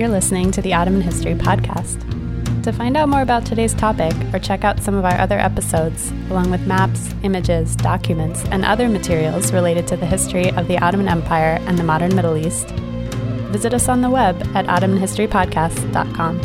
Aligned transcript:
You're 0.00 0.08
listening 0.08 0.50
to 0.52 0.62
the 0.62 0.72
Ottoman 0.72 1.02
History 1.02 1.34
Podcast. 1.34 2.62
To 2.62 2.72
find 2.72 2.96
out 2.96 3.10
more 3.10 3.20
about 3.20 3.44
today's 3.44 3.74
topic 3.74 4.14
or 4.32 4.38
check 4.38 4.64
out 4.64 4.80
some 4.80 4.94
of 4.94 5.04
our 5.04 5.18
other 5.18 5.38
episodes, 5.38 6.10
along 6.30 6.50
with 6.50 6.66
maps, 6.66 7.14
images, 7.22 7.76
documents, 7.76 8.42
and 8.46 8.64
other 8.64 8.88
materials 8.88 9.52
related 9.52 9.86
to 9.88 9.98
the 9.98 10.06
history 10.06 10.52
of 10.52 10.68
the 10.68 10.78
Ottoman 10.78 11.06
Empire 11.06 11.58
and 11.66 11.78
the 11.78 11.82
modern 11.82 12.16
Middle 12.16 12.38
East, 12.38 12.68
visit 13.50 13.74
us 13.74 13.90
on 13.90 14.00
the 14.00 14.08
web 14.08 14.40
at 14.54 14.64
OttomanHistoryPodcast.com. 14.68 16.40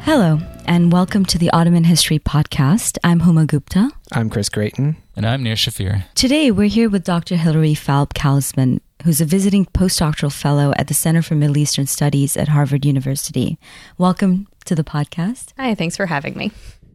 Hello, 0.00 0.40
and 0.78 0.92
welcome 0.92 1.24
to 1.24 1.38
the 1.38 1.50
Ottoman 1.50 1.82
History 1.82 2.20
Podcast. 2.20 2.98
I'm 3.02 3.22
Huma 3.22 3.48
Gupta. 3.48 3.90
I'm 4.12 4.30
Chris 4.30 4.48
Grayton. 4.48 4.96
And 5.16 5.26
I'm 5.26 5.42
Nir 5.42 5.56
Shafir. 5.56 6.04
Today, 6.14 6.52
we're 6.52 6.68
here 6.68 6.88
with 6.88 7.02
Dr. 7.02 7.34
Hilary 7.34 7.74
Falb 7.74 8.12
Kalisman, 8.12 8.78
who's 9.02 9.20
a 9.20 9.24
visiting 9.24 9.66
postdoctoral 9.66 10.32
fellow 10.32 10.72
at 10.76 10.86
the 10.86 10.94
Center 10.94 11.20
for 11.20 11.34
Middle 11.34 11.58
Eastern 11.58 11.88
Studies 11.88 12.36
at 12.36 12.46
Harvard 12.46 12.84
University. 12.84 13.58
Welcome 13.98 14.46
to 14.66 14.76
the 14.76 14.84
podcast. 14.84 15.52
Hi, 15.58 15.74
thanks 15.74 15.96
for 15.96 16.06
having 16.06 16.36
me. 16.36 16.52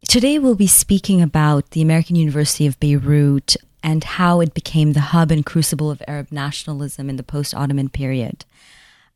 Today, 0.07 0.39
we'll 0.39 0.55
be 0.55 0.65
speaking 0.65 1.21
about 1.21 1.71
the 1.71 1.81
American 1.81 2.15
University 2.15 2.65
of 2.65 2.79
Beirut 2.79 3.57
and 3.83 4.05
how 4.05 4.39
it 4.39 4.53
became 4.53 4.93
the 4.93 5.02
hub 5.11 5.29
and 5.29 5.45
crucible 5.45 5.91
of 5.91 6.02
Arab 6.07 6.31
nationalism 6.31 7.09
in 7.09 7.17
the 7.17 7.21
post 7.21 7.53
Ottoman 7.53 7.89
period. 7.89 8.45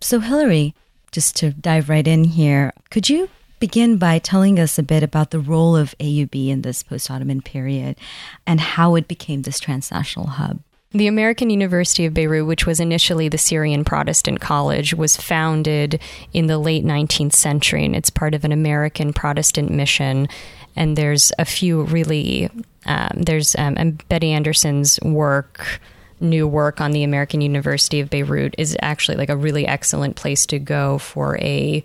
So, 0.01 0.19
Hilary, 0.19 0.75
just 1.13 1.37
to 1.37 1.51
dive 1.51 1.87
right 1.87 2.05
in 2.05 2.25
here, 2.25 2.73
could 2.89 3.07
you 3.07 3.29
begin 3.59 3.97
by 3.97 4.19
telling 4.19 4.59
us 4.59 4.77
a 4.77 4.83
bit 4.83 5.03
about 5.03 5.31
the 5.31 5.39
role 5.39 5.75
of 5.75 5.95
AUB 5.99 6.49
in 6.49 6.61
this 6.61 6.83
post 6.83 7.09
Ottoman 7.09 7.41
period 7.41 7.97
and 8.45 8.59
how 8.59 8.95
it 8.95 9.07
became 9.07 9.41
this 9.41 9.59
transnational 9.59 10.27
hub? 10.27 10.59
The 10.91 11.07
American 11.07 11.49
University 11.49 12.05
of 12.05 12.13
Beirut, 12.13 12.45
which 12.45 12.65
was 12.65 12.79
initially 12.79 13.27
the 13.27 13.37
Syrian 13.37 13.83
Protestant 13.83 14.39
College, 14.39 14.93
was 14.93 15.17
founded 15.17 15.99
in 16.31 16.47
the 16.47 16.57
late 16.57 16.85
19th 16.85 17.33
century 17.33 17.83
and 17.83 17.95
it's 17.95 18.09
part 18.09 18.33
of 18.33 18.45
an 18.45 18.53
American 18.53 19.11
Protestant 19.11 19.69
mission. 19.69 20.29
And 20.75 20.97
there's 20.97 21.33
a 21.37 21.45
few 21.45 21.83
really, 21.83 22.49
um, 22.85 23.09
there's 23.15 23.55
um, 23.57 23.97
Betty 24.07 24.31
Anderson's 24.31 24.97
work 25.01 25.81
new 26.19 26.47
work 26.47 26.81
on 26.81 26.91
the 26.91 27.03
American 27.03 27.41
University 27.41 27.99
of 27.99 28.09
Beirut 28.09 28.55
is 28.57 28.75
actually 28.81 29.17
like 29.17 29.29
a 29.29 29.37
really 29.37 29.67
excellent 29.67 30.15
place 30.15 30.45
to 30.47 30.59
go 30.59 30.97
for 30.97 31.37
a 31.39 31.83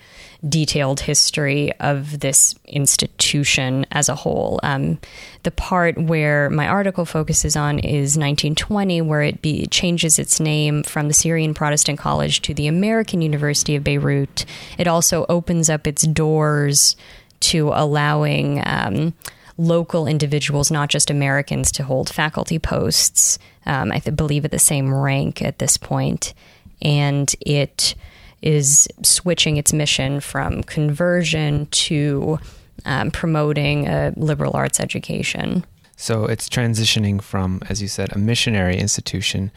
detailed 0.48 1.00
history 1.00 1.72
of 1.78 2.20
this 2.20 2.54
institution 2.66 3.86
as 3.92 4.08
a 4.08 4.14
whole. 4.14 4.58
Um, 4.62 4.98
the 5.42 5.50
part 5.50 5.98
where 5.98 6.50
my 6.50 6.66
article 6.66 7.04
focuses 7.04 7.56
on 7.56 7.78
is 7.78 8.16
1920, 8.16 9.02
where 9.02 9.22
it 9.22 9.42
be, 9.42 9.66
changes 9.66 10.18
its 10.18 10.40
name 10.40 10.82
from 10.82 11.08
the 11.08 11.14
Syrian 11.14 11.54
Protestant 11.54 11.98
College 11.98 12.42
to 12.42 12.54
the 12.54 12.66
American 12.66 13.22
University 13.22 13.76
of 13.76 13.84
Beirut. 13.84 14.44
It 14.78 14.88
also 14.88 15.26
opens 15.28 15.70
up 15.70 15.86
its 15.86 16.02
doors 16.02 16.96
to 17.40 17.68
allowing. 17.68 18.62
Um, 18.64 19.14
local 19.58 20.06
individuals, 20.06 20.70
not 20.70 20.88
just 20.88 21.10
Americans, 21.10 21.70
to 21.72 21.84
hold 21.84 22.08
faculty 22.08 22.58
posts. 22.58 23.38
Um, 23.66 23.92
I 23.92 23.98
believe 24.00 24.44
at 24.44 24.50
the 24.50 24.58
same 24.58 24.92
rank 24.92 25.42
at 25.42 25.58
this 25.58 25.76
point, 25.76 26.34
and 26.80 27.34
it 27.40 27.94
is 28.42 28.88
switching 29.02 29.56
its 29.56 29.72
mission 29.72 30.20
from 30.20 30.62
conversion 30.64 31.66
to 31.66 32.38
um, 32.84 33.10
promoting 33.10 33.86
a 33.86 34.12
liberal 34.16 34.52
arts 34.54 34.80
education. 34.80 35.64
So 35.96 36.24
it's 36.24 36.48
transitioning 36.48 37.22
from, 37.22 37.60
as 37.68 37.80
you 37.80 37.86
said, 37.86 38.14
a 38.14 38.18
missionary 38.18 38.76
institution 38.76 39.52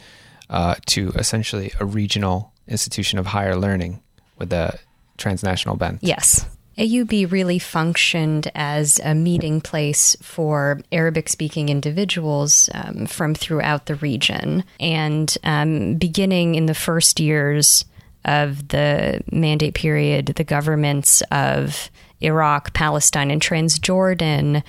uh, 0.48 0.76
to 0.86 1.10
essentially 1.16 1.72
a 1.80 1.84
regional 1.84 2.52
institution 2.68 3.18
of 3.18 3.26
higher 3.26 3.56
learning 3.56 4.00
with 4.38 4.52
a 4.52 4.78
transnational 5.16 5.76
bent. 5.76 5.98
Yes. 6.02 6.46
AUB 6.78 7.30
really 7.30 7.58
functioned 7.58 8.50
as 8.54 9.00
a 9.02 9.14
meeting 9.14 9.60
place 9.60 10.16
for 10.20 10.80
Arabic 10.92 11.28
speaking 11.28 11.68
individuals 11.68 12.68
um, 12.74 13.06
from 13.06 13.34
throughout 13.34 13.86
the 13.86 13.94
region. 13.96 14.62
And 14.78 15.34
um, 15.42 15.94
beginning 15.94 16.54
in 16.54 16.66
the 16.66 16.74
first 16.74 17.18
years 17.18 17.84
of 18.26 18.68
the 18.68 19.22
mandate 19.32 19.74
period, 19.74 20.26
the 20.26 20.44
governments 20.44 21.22
of 21.30 21.90
Iraq, 22.20 22.74
Palestine, 22.74 23.30
and 23.30 23.40
Transjordan 23.40 24.62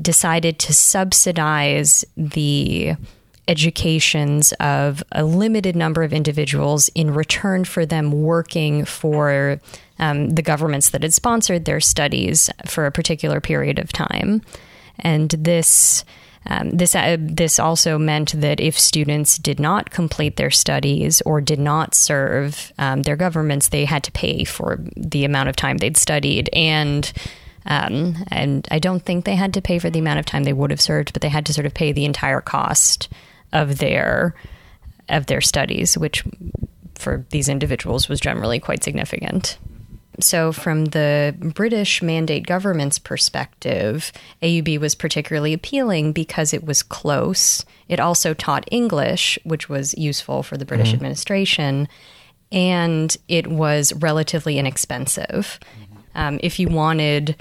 decided 0.00 0.58
to 0.58 0.72
subsidize 0.72 2.04
the 2.16 2.94
educations 3.48 4.52
of 4.60 5.02
a 5.12 5.24
limited 5.24 5.76
number 5.76 6.02
of 6.02 6.12
individuals 6.12 6.88
in 6.94 7.12
return 7.12 7.64
for 7.64 7.84
them 7.84 8.10
working 8.22 8.84
for 8.84 9.60
um, 9.98 10.30
the 10.30 10.42
governments 10.42 10.90
that 10.90 11.02
had 11.02 11.12
sponsored 11.12 11.64
their 11.64 11.80
studies 11.80 12.50
for 12.66 12.86
a 12.86 12.92
particular 12.92 13.40
period 13.40 13.78
of 13.78 13.92
time. 13.92 14.42
And 14.98 15.30
this 15.30 16.04
um, 16.46 16.70
this 16.70 16.94
uh, 16.94 17.16
this 17.18 17.58
also 17.58 17.96
meant 17.96 18.38
that 18.40 18.60
if 18.60 18.78
students 18.78 19.38
did 19.38 19.58
not 19.58 19.90
complete 19.90 20.36
their 20.36 20.50
studies 20.50 21.22
or 21.22 21.40
did 21.40 21.58
not 21.58 21.94
serve 21.94 22.72
um, 22.78 23.02
their 23.02 23.16
governments, 23.16 23.68
they 23.68 23.86
had 23.86 24.04
to 24.04 24.12
pay 24.12 24.44
for 24.44 24.78
the 24.96 25.24
amount 25.24 25.48
of 25.48 25.56
time 25.56 25.78
they'd 25.78 25.96
studied 25.96 26.48
and. 26.52 27.12
Um, 27.66 28.26
and 28.28 28.68
I 28.70 28.78
don't 28.78 29.02
think 29.02 29.24
they 29.24 29.36
had 29.36 29.54
to 29.54 29.62
pay 29.62 29.78
for 29.78 29.88
the 29.88 29.98
amount 29.98 30.18
of 30.18 30.26
time 30.26 30.44
they 30.44 30.52
would 30.52 30.70
have 30.70 30.82
served, 30.82 31.14
but 31.14 31.22
they 31.22 31.30
had 31.30 31.46
to 31.46 31.54
sort 31.54 31.64
of 31.64 31.72
pay 31.72 31.92
the 31.92 32.04
entire 32.04 32.42
cost 32.42 33.08
of 33.54 33.78
their 33.78 34.34
of 35.08 35.26
their 35.26 35.40
studies, 35.40 35.96
which 35.96 36.24
for 36.94 37.24
these 37.30 37.48
individuals 37.48 38.08
was 38.08 38.20
generally 38.20 38.60
quite 38.60 38.84
significant. 38.84 39.58
So, 40.20 40.52
from 40.52 40.86
the 40.86 41.34
British 41.40 42.00
mandate 42.00 42.46
government's 42.46 42.98
perspective, 42.98 44.12
AUB 44.42 44.78
was 44.78 44.94
particularly 44.94 45.52
appealing 45.52 46.12
because 46.12 46.54
it 46.54 46.64
was 46.64 46.82
close. 46.84 47.64
It 47.88 47.98
also 47.98 48.32
taught 48.32 48.68
English, 48.70 49.38
which 49.42 49.68
was 49.68 49.92
useful 49.98 50.42
for 50.44 50.56
the 50.56 50.64
British 50.64 50.88
mm-hmm. 50.88 50.96
administration, 50.96 51.88
and 52.52 53.16
it 53.26 53.48
was 53.48 53.92
relatively 53.94 54.58
inexpensive. 54.58 55.58
Um, 56.14 56.38
if 56.44 56.60
you 56.60 56.68
wanted 56.68 57.34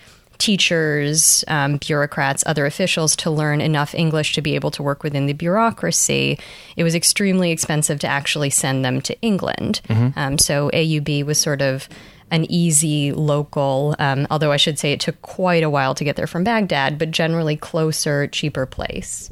teachers, 0.43 1.45
um, 1.47 1.77
bureaucrats, 1.77 2.43
other 2.45 2.65
officials 2.65 3.15
to 3.15 3.31
learn 3.31 3.61
enough 3.61 3.95
English 3.95 4.33
to 4.33 4.41
be 4.41 4.55
able 4.55 4.71
to 4.71 4.83
work 4.83 5.01
within 5.01 5.25
the 5.25 5.31
bureaucracy, 5.31 6.37
it 6.75 6.83
was 6.83 6.95
extremely 6.95 7.51
expensive 7.51 7.97
to 7.97 8.07
actually 8.07 8.49
send 8.49 8.83
them 8.83 8.99
to 8.99 9.17
England. 9.21 9.79
Mm-hmm. 9.87 10.19
Um, 10.19 10.37
so 10.37 10.69
AUB 10.73 11.25
was 11.25 11.39
sort 11.39 11.61
of 11.61 11.87
an 12.29 12.45
easy 12.51 13.13
local, 13.13 13.95
um, 13.99 14.27
although 14.29 14.51
I 14.51 14.57
should 14.57 14.77
say 14.77 14.91
it 14.91 14.99
took 14.99 15.21
quite 15.21 15.63
a 15.63 15.69
while 15.69 15.95
to 15.95 16.03
get 16.03 16.17
there 16.17 16.27
from 16.27 16.43
Baghdad, 16.43 16.97
but 16.97 17.11
generally 17.11 17.55
closer, 17.55 18.27
cheaper 18.27 18.65
place. 18.65 19.31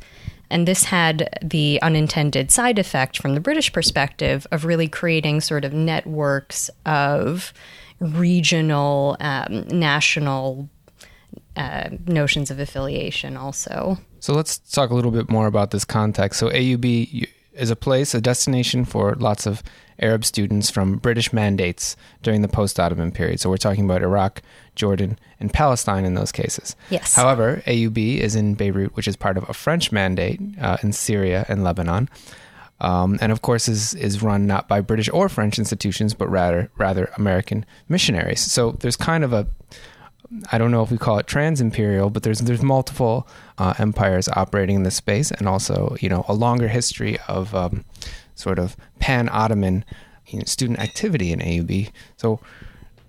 And 0.50 0.66
this 0.66 0.86
had 0.86 1.28
the 1.42 1.78
unintended 1.82 2.52
side 2.52 2.80
effect 2.80 3.18
from 3.18 3.36
the 3.36 3.42
British 3.42 3.74
perspective 3.74 4.48
of 4.50 4.64
really 4.64 4.88
creating 4.88 5.42
sort 5.42 5.66
of 5.66 5.74
networks 5.74 6.70
of 6.86 7.52
regional, 8.00 9.18
um, 9.20 9.68
national 9.68 10.70
uh, 11.56 11.90
notions 12.08 12.52
of 12.52 12.60
affiliation 12.60 13.38
also. 13.38 13.98
So 14.20 14.34
let's 14.34 14.58
talk 14.58 14.90
a 14.90 14.96
little 14.96 15.12
bit 15.12 15.30
more 15.30 15.48
about 15.48 15.72
this 15.72 15.86
context. 15.86 16.40
So 16.40 16.50
AUB 16.50 17.28
is 17.54 17.70
a 17.70 17.76
place, 17.76 18.14
a 18.14 18.22
destination 18.22 18.86
for 18.86 19.16
lots 19.16 19.46
of 19.46 19.62
Arab 20.00 20.26
students 20.26 20.70
from 20.70 20.98
British 20.98 21.32
mandates 21.32 21.96
during 22.24 22.42
the 22.42 22.48
post 22.48 22.80
Ottoman 22.80 23.12
period. 23.12 23.40
So 23.40 23.50
we're 23.50 23.58
talking 23.58 23.86
about 23.86 24.02
Iraq, 24.02 24.42
Jordan, 24.76 25.20
and 25.40 25.54
Palestine 25.54 26.06
in 26.06 26.16
those 26.16 26.32
cases. 26.32 26.76
Yes. 26.90 27.16
However, 27.16 27.62
AUB 27.68 28.18
is 28.18 28.36
in 28.36 28.56
Beirut, 28.56 28.96
which 28.96 29.08
is 29.08 29.16
part 29.16 29.38
of 29.38 29.48
a 29.50 29.54
French 29.54 29.92
mandate 29.92 30.40
uh, 30.60 30.78
in 30.82 30.92
Syria 30.92 31.46
and 31.48 31.64
Lebanon. 31.64 32.10
Um, 32.80 33.20
and 33.22 33.32
of 33.32 33.44
course 33.44 33.68
is 33.68 33.94
is 33.94 34.24
run 34.24 34.48
not 34.48 34.68
by 34.68 34.82
British 34.82 35.08
or 35.14 35.30
French 35.30 35.60
institutions, 35.60 36.16
but 36.16 36.28
rather 36.30 36.72
rather 36.78 37.12
American 37.16 37.64
missionaries. 37.88 38.42
So 38.42 38.72
there's 38.72 38.98
kind 38.98 39.24
of 39.24 39.34
a 39.34 39.46
I 40.52 40.58
don't 40.58 40.72
know 40.72 40.82
if 40.82 40.92
we 40.92 40.98
call 40.98 41.18
it 41.18 41.28
trans 41.28 41.60
imperial, 41.60 42.10
but 42.10 42.24
there's 42.24 42.40
there's 42.40 42.62
multiple 42.62 43.28
uh, 43.58 43.74
empires 43.78 44.30
operating 44.30 44.78
in 44.78 44.84
this 44.84 44.96
space, 44.96 45.32
and 45.32 45.48
also 45.48 45.96
you 46.00 46.10
know 46.10 46.26
a 46.28 46.34
longer 46.34 46.68
history 46.68 47.18
of 47.28 47.54
um, 47.54 47.84
sort 48.36 48.60
of 48.60 48.78
pan 49.00 49.30
Ottoman 49.30 49.84
you 50.28 50.40
know, 50.40 50.46
student 50.46 50.80
activity 50.80 51.32
in 51.32 51.40
AUB. 51.40 51.92
So, 52.18 52.40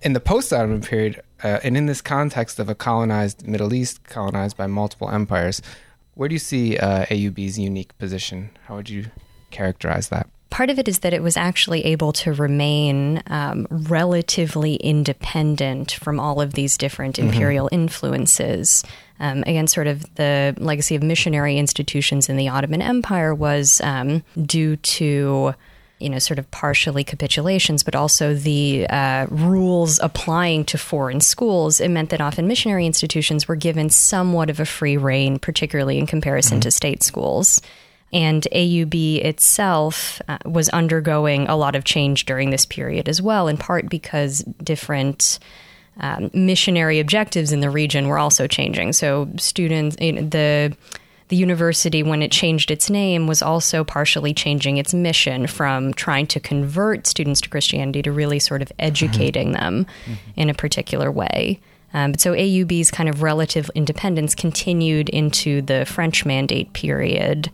in 0.03 0.13
the 0.13 0.21
post 0.21 0.53
Ottoman 0.53 0.83
period, 0.83 1.23
uh, 1.45 1.61
and 1.63 1.77
in 1.77 1.87
this 1.87 2.01
context 2.01 2.59
of 2.59 2.69
a 2.69 2.75
colonized 2.75 3.47
Middle 3.47 3.73
East, 3.73 4.05
colonized 4.05 4.57
by 4.57 4.67
multiple 4.67 5.09
empires, 5.09 5.63
where 6.15 6.29
do 6.29 6.35
you 6.35 6.41
see 6.41 6.77
uh, 6.77 7.07
AUB's 7.07 7.59
unique 7.59 7.97
position? 7.99 8.51
How 8.67 8.77
would 8.77 8.91
you 8.91 9.07
characterize 9.51 10.09
that? 10.09 10.29
Part 10.53 10.69
of 10.69 10.79
it 10.79 10.87
is 10.87 10.99
that 10.99 11.15
it 11.15 11.23
was 11.23 11.39
actually 11.39 11.83
able 11.87 12.13
to 12.13 12.35
remain 12.35 13.23
um, 13.29 13.67
relatively 13.71 14.75
independent 14.75 15.93
from 15.93 16.21
all 16.21 16.43
of 16.43 16.53
these 16.53 16.77
different 16.77 17.17
mm-hmm. 17.17 17.29
imperial 17.29 17.67
mm-hmm. 17.69 17.83
influences. 17.83 18.85
um, 19.19 19.45
again, 19.47 19.67
sort 19.67 19.87
of 19.87 20.03
the 20.17 20.55
legacy 20.59 20.95
of 20.95 21.03
missionary 21.03 21.57
institutions 21.57 22.29
in 22.29 22.37
the 22.37 22.49
Ottoman 22.49 22.83
Empire 22.83 23.35
was 23.35 23.81
um, 23.81 24.23
due 24.45 24.77
to 24.77 25.55
you 25.99 26.11
know, 26.11 26.19
sort 26.19 26.39
of 26.39 26.51
partially 26.51 27.05
capitulations, 27.05 27.83
but 27.83 27.95
also 27.95 28.35
the 28.35 28.87
uh, 28.91 29.27
rules 29.31 30.01
applying 30.01 30.65
to 30.65 30.77
foreign 30.77 31.21
schools, 31.21 31.81
it 31.81 31.89
meant 31.89 32.11
that 32.11 32.21
often 32.21 32.47
missionary 32.47 32.85
institutions 32.85 33.47
were 33.49 33.57
given 33.57 33.89
somewhat 33.89 34.51
of 34.51 34.61
a 34.61 34.67
free 34.67 34.97
rein, 34.97 35.39
particularly 35.39 35.99
in 35.99 36.07
comparison 36.07 36.57
mm-hmm. 36.57 36.63
to 36.63 36.71
state 36.73 37.03
schools. 37.03 37.63
And 38.13 38.47
AUB 38.53 39.25
itself 39.25 40.21
uh, 40.29 40.39
was 40.45 40.69
undergoing 40.69 41.49
a 41.49 41.57
lot 41.57 41.75
of 41.75 41.85
change 41.85 42.27
during 42.27 42.51
this 42.51 42.67
period 42.67 43.09
as 43.09 43.23
well, 43.23 43.49
in 43.49 43.57
part 43.57 43.89
because 43.89 44.45
different 44.63 45.39
um, 46.01 46.31
missionary 46.35 47.01
objectives 47.01 47.53
in 47.53 47.61
the 47.61 47.71
region 47.71 48.09
were 48.09 48.19
also 48.19 48.47
changing. 48.47 48.93
So, 48.93 49.29
students, 49.37 49.97
you 50.01 50.13
know, 50.13 50.23
the 50.23 50.77
the 51.29 51.37
university, 51.37 52.03
when 52.03 52.21
it 52.21 52.31
changed 52.31 52.71
its 52.71 52.91
name, 52.91 53.27
was 53.27 53.41
also 53.41 53.85
partially 53.85 54.35
changing 54.35 54.77
its 54.77 54.93
mission 54.93 55.47
from 55.47 55.95
trying 55.95 56.27
to 56.27 56.39
convert 56.39 57.07
students 57.07 57.41
to 57.41 57.49
Christianity 57.49 58.03
to 58.03 58.13
really 58.13 58.39
sort 58.39 58.61
of 58.61 58.71
educating 58.79 59.53
mm-hmm. 59.55 59.65
them 59.65 59.87
mm-hmm. 60.05 60.15
in 60.37 60.51
a 60.51 60.55
particular 60.55 61.11
way. 61.11 61.59
Um, 61.95 62.19
so 62.19 62.35
AUB's 62.35 62.91
kind 62.91 63.09
of 63.09 63.23
relative 63.23 63.71
independence 63.75 64.35
continued 64.35 65.09
into 65.09 65.63
the 65.63 65.87
French 65.87 66.27
Mandate 66.27 66.71
period. 66.75 67.51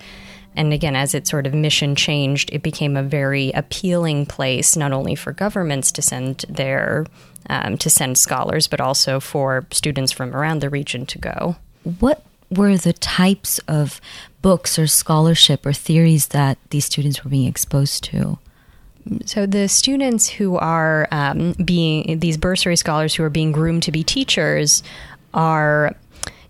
And 0.58 0.72
again, 0.72 0.96
as 0.96 1.14
its 1.14 1.30
sort 1.30 1.46
of 1.46 1.54
mission 1.54 1.94
changed, 1.94 2.50
it 2.52 2.64
became 2.64 2.96
a 2.96 3.02
very 3.04 3.52
appealing 3.52 4.26
place, 4.26 4.76
not 4.76 4.90
only 4.90 5.14
for 5.14 5.32
governments 5.32 5.92
to 5.92 6.02
send 6.02 6.44
their 6.48 7.06
um, 7.48 7.78
to 7.78 7.88
send 7.88 8.18
scholars, 8.18 8.66
but 8.66 8.80
also 8.80 9.20
for 9.20 9.64
students 9.70 10.10
from 10.10 10.34
around 10.34 10.60
the 10.60 10.68
region 10.68 11.06
to 11.06 11.18
go. 11.18 11.54
What 12.00 12.24
were 12.50 12.76
the 12.76 12.92
types 12.92 13.60
of 13.68 14.00
books 14.42 14.80
or 14.80 14.88
scholarship 14.88 15.64
or 15.64 15.72
theories 15.72 16.28
that 16.28 16.58
these 16.70 16.84
students 16.84 17.22
were 17.22 17.30
being 17.30 17.46
exposed 17.46 18.02
to? 18.04 18.38
So 19.26 19.46
the 19.46 19.68
students 19.68 20.28
who 20.28 20.56
are 20.56 21.06
um, 21.12 21.52
being 21.64 22.18
these 22.18 22.36
bursary 22.36 22.76
scholars 22.76 23.14
who 23.14 23.22
are 23.22 23.30
being 23.30 23.52
groomed 23.52 23.84
to 23.84 23.92
be 23.92 24.02
teachers 24.02 24.82
are 25.32 25.94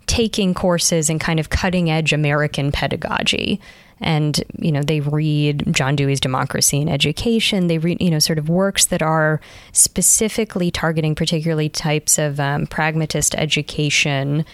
taking 0.07 0.55
courses 0.55 1.11
in 1.11 1.19
kind 1.19 1.39
of 1.39 1.51
cutting 1.51 1.91
edge 1.91 2.15
American 2.15 2.73
pedagogy. 2.73 3.61
And, 4.01 4.43
you 4.59 4.71
know, 4.71 4.83
they 4.83 5.01
read 5.01 5.65
John 5.71 5.97
Dewey's 5.97 6.21
Democracy 6.21 6.81
and 6.81 6.91
Education. 6.91 7.67
They 7.67 7.79
read, 7.79 8.01
you 8.01 8.11
know, 8.11 8.19
sort 8.19 8.39
of 8.39 8.49
works 8.49 8.87
that 8.87 9.03
are 9.03 9.41
specifically 9.73 10.71
targeting 10.71 11.15
particularly 11.15 11.69
types 11.69 12.19
of 12.19 12.39
um, 12.39 12.67
pragmatist 12.67 13.35
education 13.35 14.45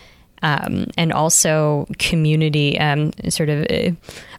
um, 0.43 0.87
and 0.99 1.13
also 1.13 1.87
community, 1.99 2.79
um, 2.79 3.13
sort 3.29 3.49
of 3.49 3.67
uh, 3.71 3.93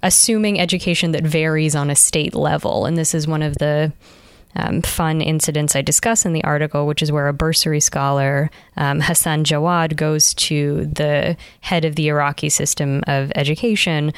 assuming 0.03 0.59
education 0.59 1.11
that 1.13 1.23
varies 1.23 1.75
on 1.75 1.89
a 1.89 1.95
state 1.95 2.35
level. 2.35 2.85
And 2.85 2.97
this 2.97 3.15
is 3.15 3.27
one 3.27 3.41
of 3.41 3.57
the 3.57 3.91
um, 4.55 4.81
fun 4.83 5.19
incidents 5.19 5.75
I 5.75 5.81
discuss 5.81 6.25
in 6.25 6.33
the 6.33 6.43
article, 6.43 6.87
which 6.87 7.01
is 7.01 7.11
where 7.11 7.27
a 7.27 7.33
bursary 7.33 7.79
scholar, 7.79 8.49
um, 8.77 9.01
Hassan 9.01 9.43
Jawad, 9.43 9.95
goes 9.95 10.33
to 10.35 10.85
the 10.85 11.35
head 11.61 11.85
of 11.85 11.95
the 11.95 12.07
Iraqi 12.07 12.49
system 12.49 13.03
of 13.07 13.31
education 13.35 14.13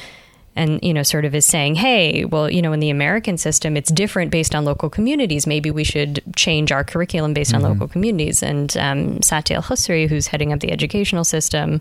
and 0.58 0.78
you 0.82 0.92
know 0.92 1.02
sort 1.02 1.24
of 1.24 1.34
is 1.34 1.46
saying 1.46 1.74
hey 1.74 2.24
well 2.24 2.50
you 2.50 2.60
know 2.60 2.72
in 2.72 2.80
the 2.80 2.90
american 2.90 3.38
system 3.38 3.76
it's 3.76 3.90
different 3.90 4.30
based 4.30 4.54
on 4.54 4.64
local 4.64 4.90
communities. 4.90 5.46
Maybe 5.46 5.70
we 5.70 5.84
should 5.84 6.22
change 6.36 6.72
our 6.72 6.84
curriculum 6.84 7.32
based 7.32 7.52
mm-hmm. 7.52 7.64
on 7.64 7.72
local 7.72 7.88
communities. 7.88 8.42
And 8.42 8.76
um, 8.76 9.22
Sati 9.22 9.54
al-Husri 9.54 10.08
who's 10.08 10.26
heading 10.26 10.52
up 10.52 10.60
the 10.60 10.72
educational 10.72 11.24
system 11.24 11.80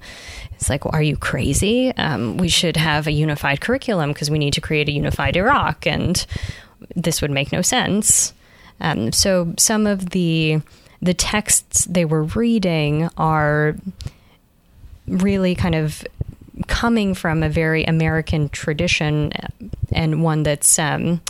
is 0.59 0.69
like 0.69 0.85
well, 0.85 0.93
are 0.93 1.01
you 1.01 1.17
crazy? 1.17 1.91
Um, 1.97 2.37
we 2.37 2.47
should 2.47 2.77
have 2.77 3.07
a 3.07 3.11
unified 3.11 3.59
curriculum 3.61 4.13
because 4.13 4.31
we 4.31 4.39
need 4.39 4.53
to 4.53 4.61
create 4.61 4.87
a 4.87 4.91
unified 4.91 5.35
iraq 5.35 5.85
and 5.85 6.25
this 6.95 7.21
would 7.21 7.31
make 7.31 7.51
no 7.51 7.61
sense. 7.61 8.33
Um, 8.79 9.11
so 9.11 9.53
some 9.57 9.87
of 9.87 10.11
the 10.11 10.61
the 11.01 11.13
texts 11.13 11.85
they 11.85 12.05
were 12.05 12.23
reading 12.23 13.09
are 13.17 13.75
really 15.07 15.55
kind 15.55 15.75
of 15.75 16.05
coming 16.67 17.13
from 17.13 17.43
a 17.43 17.49
very 17.49 17.83
American 17.83 18.49
tradition 18.49 19.31
and 19.91 20.23
one 20.23 20.43
that's 20.43 20.79
um, 20.79 21.21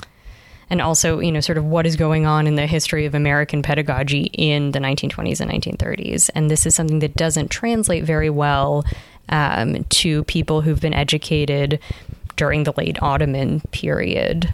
and 0.70 0.82
also 0.82 1.20
you 1.20 1.32
know 1.32 1.40
sort 1.40 1.58
of 1.58 1.66
what 1.66 1.86
is 1.86 1.96
going 1.96 2.26
on 2.26 2.48
in 2.48 2.56
the 2.56 2.68
history 2.68 3.06
of 3.06 3.16
American 3.16 3.62
pedagogy 3.62 4.30
in 4.34 4.72
the 4.72 4.80
1920s 4.80 5.42
and 5.42 5.52
1930s, 5.52 6.30
and 6.36 6.50
this 6.50 6.66
is 6.66 6.76
something 6.76 7.00
that 7.00 7.16
doesn't 7.16 7.50
translate 7.50 8.04
very 8.04 8.30
well 8.30 8.86
um, 9.30 9.84
to 9.86 10.24
people 10.26 10.62
who've 10.62 10.82
been 10.82 10.94
educated 10.94 11.80
during 12.36 12.64
the 12.64 12.74
late 12.78 13.02
Ottoman 13.02 13.62
period. 13.72 14.54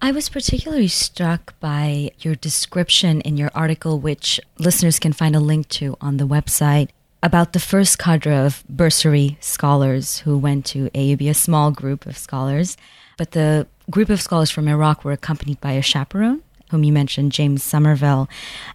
I 0.00 0.12
was 0.12 0.28
particularly 0.28 0.88
struck 0.88 1.58
by 1.58 2.10
your 2.20 2.34
description 2.34 3.22
in 3.22 3.36
your 3.36 3.50
article, 3.54 3.98
which 3.98 4.38
listeners 4.58 4.98
can 4.98 5.12
find 5.12 5.34
a 5.34 5.40
link 5.40 5.68
to 5.70 5.96
on 6.00 6.18
the 6.18 6.26
website, 6.26 6.90
about 7.26 7.52
the 7.52 7.58
first 7.58 7.98
cadre 7.98 8.32
of 8.32 8.62
bursary 8.68 9.36
scholars 9.40 10.18
who 10.18 10.38
went 10.38 10.64
to 10.64 10.88
AUB, 10.90 11.28
a 11.28 11.34
small 11.34 11.72
group 11.72 12.06
of 12.06 12.16
scholars. 12.16 12.76
But 13.18 13.32
the 13.32 13.66
group 13.90 14.10
of 14.10 14.22
scholars 14.22 14.48
from 14.48 14.68
Iraq 14.68 15.04
were 15.04 15.10
accompanied 15.10 15.60
by 15.60 15.72
a 15.72 15.82
chaperone, 15.82 16.42
whom 16.70 16.84
you 16.84 16.92
mentioned, 16.92 17.32
James 17.32 17.64
Somerville. 17.64 18.28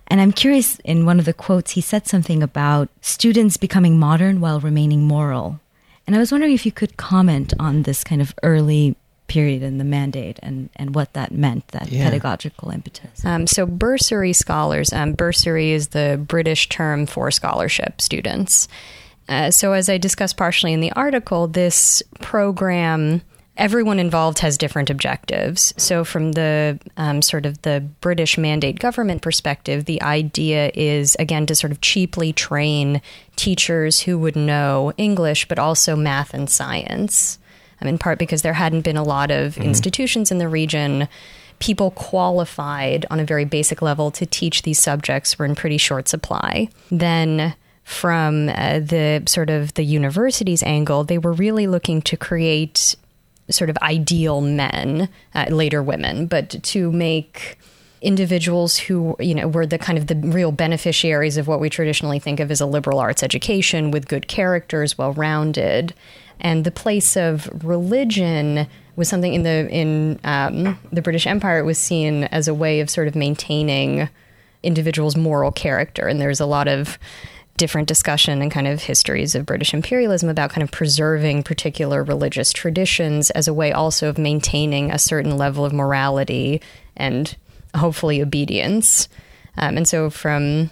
And 0.07 0.19
I'm 0.19 0.33
curious, 0.33 0.80
in 0.83 1.06
one 1.06 1.18
of 1.18 1.24
the 1.24 1.33
quotes, 1.33 1.71
he 1.71 1.81
said 1.81 2.07
something 2.07 2.44
about 2.44 2.89
students 3.00 3.56
becoming 3.56 3.98
modern 3.98 4.42
while 4.42 4.59
remaining 4.59 5.04
moral. 5.04 5.62
And 6.06 6.13
I 6.13 6.19
was 6.19 6.33
wondering 6.33 6.54
if 6.54 6.65
you 6.65 6.74
could 6.74 6.97
comment 6.97 7.54
on 7.57 7.83
this 7.83 8.04
kind 8.04 8.21
of 8.21 8.36
early 8.44 8.97
period 9.31 9.63
in 9.63 9.78
the 9.78 9.86
mandate 9.86 10.38
and, 10.44 10.69
and 10.75 10.94
what 10.94 11.13
that 11.13 11.31
meant, 11.31 11.66
that 11.69 11.89
yeah. 11.89 12.04
pedagogical 12.04 12.69
impetus. 12.69 13.24
Um, 13.24 13.48
so, 13.48 13.66
bursary 13.66 14.33
scholars, 14.33 14.92
um, 14.92 15.13
bursary 15.13 15.72
is 15.72 15.89
the 15.89 16.22
British 16.28 16.68
term 16.68 17.06
for 17.06 17.31
scholarship 17.31 18.01
students. 18.01 18.68
Uh, 19.30 19.50
so, 19.50 19.72
as 19.72 19.88
I 19.88 19.98
discussed 19.98 20.36
partially 20.36 20.74
in 20.74 20.81
the 20.81 20.92
article, 20.92 21.48
this 21.48 22.04
program 22.19 23.22
everyone 23.56 24.00
involved 24.00 24.39
has 24.39 24.57
different 24.57 24.89
objectives. 24.89 25.74
So, 25.78 26.04
from 26.04 26.33
the 26.33 26.78
um, 26.98 27.22
sort 27.22 27.45
of 27.45 27.62
the 27.62 27.80
British 28.01 28.38
mandate 28.38 28.80
government 28.80 29.22
perspective, 29.22 29.85
the 29.85 30.02
idea 30.02 30.71
is 30.73 31.16
again 31.19 31.45
to 31.45 31.56
sort 31.56 31.71
of 31.71 31.80
cheaply 31.80 32.33
train 32.33 33.02
teachers 33.38 34.02
who 34.02 34.19
would 34.19 34.35
know 34.35 34.92
English, 34.97 35.47
but 35.47 35.57
also 35.57 35.95
math 35.95 36.33
and 36.33 36.50
science 36.50 37.40
um, 37.81 37.88
in 37.88 37.97
part 37.97 38.19
because 38.19 38.42
there 38.42 38.54
hadn't 38.54 38.81
been 38.81 38.97
a 38.97 39.04
lot 39.04 39.31
of 39.31 39.54
mm-hmm. 39.54 39.64
institutions 39.64 40.31
in 40.31 40.38
the 40.38 40.47
region. 40.47 41.07
People 41.59 41.92
qualified 41.92 43.06
on 43.11 43.19
a 43.19 43.26
very 43.26 43.45
basic 43.45 43.81
level 43.81 44.11
to 44.11 44.26
teach 44.26 44.64
these 44.64 44.80
subjects 44.80 45.38
were 45.38 45.45
in 45.45 45.56
pretty 45.56 45.78
short 45.78 46.07
supply. 46.07 46.69
Then 46.90 47.56
from 47.83 48.50
uh, 48.50 48.80
the 48.80 49.23
sort 49.28 49.50
of 49.50 49.73
the 49.73 49.83
university's 49.83 50.64
angle, 50.64 51.04
they 51.04 51.18
were 51.18 51.33
really 51.33 51.68
looking 51.68 52.02
to 52.04 52.18
create 52.18 52.95
sort 53.50 53.69
of 53.69 53.78
ideal 53.78 54.42
men, 54.42 55.09
uh, 55.35 55.45
later 55.50 55.83
women, 55.83 56.26
but 56.26 56.64
to 56.64 56.92
make 56.92 57.57
individuals 58.02 58.78
who 58.78 59.16
you 59.19 59.35
know 59.35 59.47
were 59.47 59.66
the 59.66 59.78
kind 59.78 59.97
of 59.97 60.07
the 60.07 60.16
real 60.16 60.52
beneficiaries 60.52 61.38
of 61.38 61.47
what 61.47 61.59
we 61.59 61.69
traditionally 61.69 62.18
think 62.18 62.40
of 62.40 62.50
as 62.50 62.59
a 62.59 62.66
liberal 62.66 62.97
arts 62.97 63.21
education 63.21 63.92
with 63.92 64.07
good 64.07 64.28
characters, 64.28 64.97
well 64.97 65.14
rounded, 65.14 65.94
and 66.42 66.66
the 66.66 66.71
place 66.71 67.16
of 67.16 67.50
religion 67.64 68.68
was 68.95 69.07
something 69.07 69.33
in 69.33 69.44
the 69.44 69.69
in 69.69 70.19
um, 70.24 70.78
the 70.92 71.02
British 71.02 71.26
Empire. 71.26 71.60
It 71.60 71.66
was 71.66 71.78
seen 71.78 72.26
as 72.26 72.48
a 72.48 72.54
way 72.54 72.81
of 72.81 72.90
sort 72.90 73.07
of 73.07 73.16
maintaining 73.16 74.10
individuals' 74.64 75.16
moral 75.16 75.52
character, 75.52 76.07
and 76.07 76.19
there's 76.19 76.40
a 76.40 76.45
lot 76.45 76.68
of 76.68 77.00
different 77.57 77.88
discussion 77.88 78.42
and 78.42 78.52
kind 78.52 78.68
of 78.68 78.81
histories 78.81 79.36
of 79.36 79.45
British 79.45 79.74
imperialism 79.74 80.30
about 80.30 80.50
kind 80.50 80.64
of 80.64 80.71
preserving 80.71 81.44
particular 81.44 82.04
religious 82.04 82.52
traditions 82.52 83.30
as 83.31 83.48
a 83.48 83.54
way 83.54 83.71
also 83.71 84.10
of 84.10 84.18
maintaining 84.18 84.92
a 84.92 84.98
certain 84.98 85.38
level 85.38 85.64
of 85.64 85.71
morality 85.71 86.60
and 86.98 87.36
hopefully 87.76 88.21
obedience. 88.21 89.07
Um, 89.57 89.78
and 89.78 89.88
so 89.88 90.10
from 90.10 90.71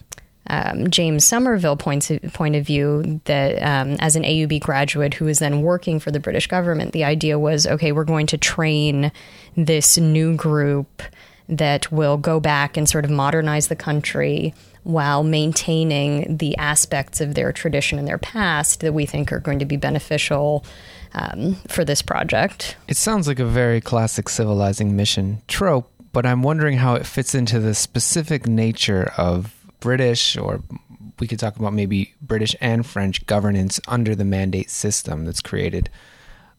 um, 0.49 0.89
James 0.89 1.25
Somerville 1.25 1.77
points 1.77 2.11
point 2.33 2.55
of 2.55 2.65
view 2.65 3.21
that 3.25 3.61
um, 3.61 3.97
as 3.99 4.15
an 4.15 4.23
AUB 4.23 4.61
graduate 4.61 5.13
who 5.13 5.25
was 5.25 5.39
then 5.39 5.61
working 5.61 5.99
for 5.99 6.11
the 6.11 6.19
British 6.19 6.47
government, 6.47 6.91
the 6.91 7.03
idea 7.03 7.37
was 7.37 7.67
okay, 7.67 7.91
we're 7.91 8.03
going 8.03 8.27
to 8.27 8.37
train 8.37 9.11
this 9.55 9.97
new 9.97 10.35
group 10.35 11.03
that 11.47 11.91
will 11.91 12.17
go 12.17 12.39
back 12.39 12.77
and 12.77 12.87
sort 12.87 13.05
of 13.05 13.11
modernize 13.11 13.67
the 13.67 13.75
country 13.75 14.53
while 14.83 15.23
maintaining 15.23 16.37
the 16.37 16.55
aspects 16.57 17.21
of 17.21 17.35
their 17.35 17.51
tradition 17.51 17.99
and 17.99 18.07
their 18.07 18.17
past 18.17 18.79
that 18.81 18.93
we 18.93 19.05
think 19.05 19.31
are 19.31 19.39
going 19.39 19.59
to 19.59 19.65
be 19.65 19.77
beneficial 19.77 20.63
um, 21.13 21.55
for 21.67 21.83
this 21.83 22.01
project. 22.01 22.77
It 22.87 22.97
sounds 22.97 23.27
like 23.27 23.39
a 23.39 23.45
very 23.45 23.81
classic 23.81 24.29
civilizing 24.29 24.95
mission 24.95 25.41
trope, 25.47 25.91
but 26.11 26.25
I'm 26.25 26.43
wondering 26.43 26.77
how 26.77 26.95
it 26.95 27.05
fits 27.05 27.35
into 27.35 27.59
the 27.59 27.73
specific 27.73 28.47
nature 28.47 29.11
of 29.17 29.53
British, 29.79 30.37
or 30.37 30.61
we 31.19 31.27
could 31.27 31.39
talk 31.39 31.57
about 31.57 31.73
maybe 31.73 32.13
British 32.21 32.55
and 32.61 32.85
French 32.85 33.25
governance 33.25 33.79
under 33.87 34.15
the 34.15 34.25
mandate 34.25 34.69
system 34.69 35.25
that's 35.25 35.41
created 35.41 35.89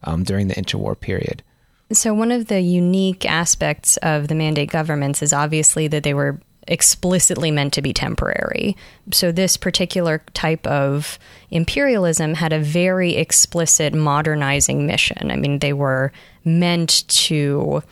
um, 0.03 0.23
during 0.23 0.47
the 0.47 0.55
interwar 0.55 0.99
period. 0.99 1.43
So, 1.91 2.13
one 2.13 2.31
of 2.31 2.47
the 2.47 2.61
unique 2.61 3.25
aspects 3.25 3.97
of 3.97 4.27
the 4.27 4.35
mandate 4.35 4.69
governments 4.69 5.21
is 5.21 5.33
obviously 5.33 5.87
that 5.89 6.03
they 6.03 6.13
were 6.13 6.39
explicitly 6.67 7.51
meant 7.51 7.73
to 7.73 7.81
be 7.81 7.91
temporary. 7.91 8.77
So, 9.11 9.31
this 9.31 9.57
particular 9.57 10.23
type 10.33 10.65
of 10.65 11.19
imperialism 11.49 12.35
had 12.35 12.53
a 12.53 12.59
very 12.59 13.15
explicit 13.15 13.93
modernizing 13.93 14.87
mission. 14.87 15.31
I 15.31 15.35
mean, 15.35 15.59
they 15.59 15.73
were 15.73 16.13
meant 16.45 17.07
to 17.09 17.83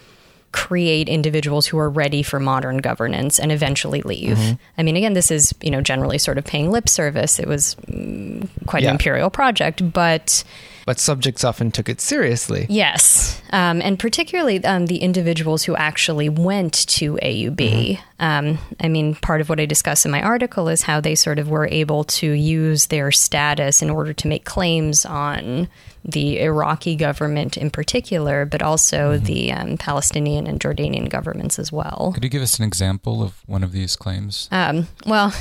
create 0.52 1.08
individuals 1.08 1.68
who 1.68 1.78
are 1.78 1.90
ready 1.90 2.24
for 2.24 2.40
modern 2.40 2.78
governance 2.78 3.40
and 3.40 3.52
eventually 3.52 4.02
leave. 4.02 4.38
Mm-hmm. 4.38 4.54
I 4.78 4.84
mean, 4.84 4.96
again, 4.96 5.14
this 5.14 5.32
is, 5.32 5.54
you 5.62 5.72
know, 5.72 5.82
generally 5.82 6.18
sort 6.18 6.38
of 6.38 6.46
paying 6.46 6.72
lip 6.72 6.90
service. 6.90 7.40
It 7.40 7.48
was 7.48 7.76
mm, 7.88 8.48
quite 8.66 8.84
yeah. 8.84 8.90
an 8.90 8.96
imperial 8.96 9.30
project, 9.30 9.92
but 9.94 10.44
but 10.86 11.00
subjects 11.00 11.44
often 11.44 11.70
took 11.70 11.88
it 11.88 12.02
seriously. 12.02 12.66
Yes, 12.68 13.40
um, 13.52 13.80
and 13.80 14.00
particularly 14.00 14.64
um, 14.66 14.88
the 14.88 14.98
individuals 14.98 15.64
who 15.64 15.76
actually 15.76 16.30
went 16.30 16.88
to 16.88 17.14
AUB. 17.22 17.56
Mm-hmm. 17.56 18.04
Um, 18.20 18.58
I 18.80 18.88
mean, 18.88 19.14
part 19.14 19.40
of 19.40 19.50
what 19.50 19.60
I 19.60 19.68
discuss 19.68 20.04
in 20.04 20.10
my 20.12 20.22
article 20.24 20.68
is 20.68 20.82
how 20.82 21.00
they 21.00 21.14
sort 21.14 21.38
of 21.38 21.48
were 21.48 21.68
able 21.68 22.06
to 22.06 22.32
use 22.32 22.88
their 22.88 23.12
status 23.12 23.84
in 23.84 23.92
order 23.92 24.14
to 24.14 24.28
make 24.28 24.46
claims 24.46 25.06
on 25.06 25.68
the 26.04 26.40
Iraqi 26.40 26.96
government 26.96 27.58
in 27.58 27.70
particular, 27.70 28.46
but 28.46 28.62
also 28.62 29.14
mm-hmm. 29.14 29.26
the 29.26 29.52
um, 29.52 29.78
Palestinian 29.78 30.48
and 30.48 30.60
Jordanian 30.60 31.10
governments 31.10 31.60
as 31.60 31.72
well. 31.72 32.12
Could 32.14 32.24
you 32.24 32.30
give 32.30 32.42
us 32.42 32.58
an 32.58 32.66
example 32.66 33.22
of 33.22 33.42
one 33.48 33.64
of 33.64 33.72
these 33.72 33.96
claims? 33.96 34.48
Um, 34.52 34.88
well, 35.06 35.34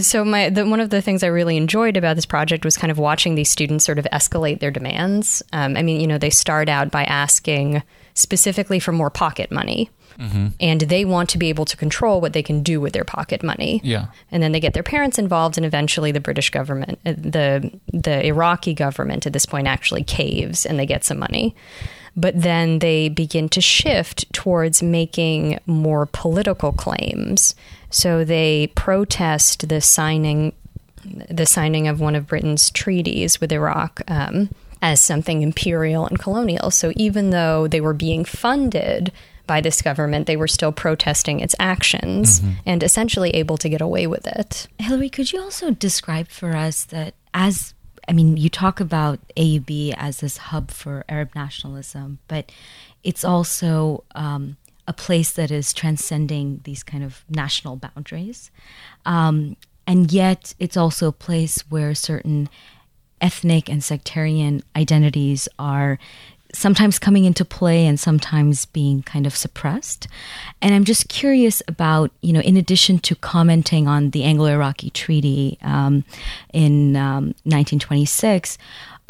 so 0.00 0.24
my 0.24 0.50
the, 0.50 0.66
one 0.66 0.80
of 0.80 0.90
the 0.90 1.02
things 1.02 1.22
I 1.22 1.28
really 1.28 1.56
enjoyed 1.56 1.96
about 1.96 2.16
this 2.16 2.26
project 2.26 2.64
was 2.64 2.76
kind 2.76 2.90
of 2.90 2.98
watching 2.98 3.34
these 3.34 3.50
students 3.50 3.84
sort 3.84 3.98
of 3.98 4.06
escalate 4.12 4.60
their 4.60 4.70
demands. 4.70 5.42
Um, 5.52 5.76
I 5.76 5.82
mean, 5.82 6.00
you 6.00 6.06
know, 6.06 6.18
they 6.18 6.30
start 6.30 6.68
out 6.68 6.90
by 6.90 7.04
asking 7.04 7.82
specifically 8.14 8.80
for 8.80 8.92
more 8.92 9.10
pocket 9.10 9.50
money. 9.50 9.90
Mm-hmm. 10.18 10.48
And 10.58 10.80
they 10.80 11.04
want 11.04 11.30
to 11.30 11.38
be 11.38 11.48
able 11.48 11.64
to 11.66 11.76
control 11.76 12.20
what 12.20 12.32
they 12.32 12.42
can 12.42 12.62
do 12.62 12.80
with 12.80 12.92
their 12.92 13.04
pocket 13.04 13.42
money. 13.42 13.80
Yeah. 13.84 14.06
And 14.32 14.42
then 14.42 14.52
they 14.52 14.60
get 14.60 14.74
their 14.74 14.82
parents 14.82 15.18
involved, 15.18 15.56
and 15.56 15.64
eventually 15.64 16.10
the 16.10 16.20
British 16.20 16.50
government, 16.50 16.98
uh, 17.06 17.12
the 17.16 17.72
the 17.92 18.26
Iraqi 18.26 18.74
government 18.74 19.26
at 19.26 19.32
this 19.32 19.46
point 19.46 19.68
actually 19.68 20.02
caves, 20.02 20.66
and 20.66 20.78
they 20.78 20.86
get 20.86 21.04
some 21.04 21.18
money. 21.18 21.54
But 22.16 22.40
then 22.40 22.80
they 22.80 23.08
begin 23.08 23.48
to 23.50 23.60
shift 23.60 24.32
towards 24.32 24.82
making 24.82 25.60
more 25.66 26.06
political 26.06 26.72
claims. 26.72 27.54
So 27.90 28.24
they 28.24 28.72
protest 28.74 29.68
the 29.68 29.80
signing 29.80 30.52
the 31.30 31.46
signing 31.46 31.86
of 31.86 32.00
one 32.00 32.16
of 32.16 32.26
Britain's 32.26 32.70
treaties 32.70 33.40
with 33.40 33.52
Iraq. 33.52 34.02
Um, 34.08 34.50
as 34.80 35.00
something 35.00 35.42
imperial 35.42 36.06
and 36.06 36.18
colonial. 36.18 36.70
So 36.70 36.92
even 36.96 37.30
though 37.30 37.66
they 37.66 37.80
were 37.80 37.94
being 37.94 38.24
funded 38.24 39.12
by 39.48 39.60
this 39.60 39.82
government, 39.82 40.28
they 40.28 40.36
were 40.36 40.46
still 40.46 40.70
protesting 40.70 41.40
its 41.40 41.56
actions 41.58 42.38
mm-hmm. 42.38 42.52
and 42.64 42.84
essentially 42.84 43.30
able 43.30 43.56
to 43.56 43.68
get 43.68 43.80
away 43.80 44.06
with 44.06 44.28
it. 44.28 44.68
Hilary, 44.78 45.08
could 45.08 45.32
you 45.32 45.40
also 45.40 45.72
describe 45.72 46.28
for 46.28 46.54
us 46.54 46.84
that 46.84 47.14
as 47.34 47.74
I 48.08 48.12
mean, 48.12 48.38
you 48.38 48.48
talk 48.48 48.80
about 48.80 49.18
AUB 49.36 49.94
as 49.98 50.20
this 50.20 50.38
hub 50.38 50.70
for 50.70 51.04
Arab 51.10 51.34
nationalism, 51.34 52.20
but 52.26 52.50
it's 53.04 53.22
also 53.22 54.04
um, 54.14 54.56
a 54.86 54.94
place 54.94 55.32
that 55.32 55.50
is 55.50 55.74
transcending 55.74 56.60
these 56.64 56.82
kind 56.82 57.04
of 57.04 57.22
national 57.28 57.76
boundaries. 57.76 58.50
Um, 59.04 59.56
and 59.86 60.10
yet, 60.10 60.54
it's 60.58 60.76
also 60.76 61.08
a 61.08 61.12
place 61.12 61.60
where 61.68 61.94
certain 61.94 62.48
ethnic 63.20 63.68
and 63.68 63.84
sectarian 63.84 64.62
identities 64.74 65.48
are 65.58 65.98
sometimes 66.52 66.98
coming 66.98 67.24
into 67.24 67.44
play 67.44 67.86
and 67.86 68.00
sometimes 68.00 68.66
being 68.66 69.02
kind 69.02 69.26
of 69.26 69.36
suppressed. 69.36 70.08
And 70.62 70.74
I'm 70.74 70.84
just 70.84 71.08
curious 71.08 71.62
about, 71.68 72.10
you 72.22 72.32
know, 72.32 72.40
in 72.40 72.56
addition 72.56 72.98
to 73.00 73.14
commenting 73.14 73.86
on 73.86 74.10
the 74.10 74.24
Anglo 74.24 74.46
Iraqi 74.46 74.90
Treaty 74.90 75.58
um, 75.62 76.04
in 76.52 76.96
um, 76.96 77.34
1926, 77.44 78.58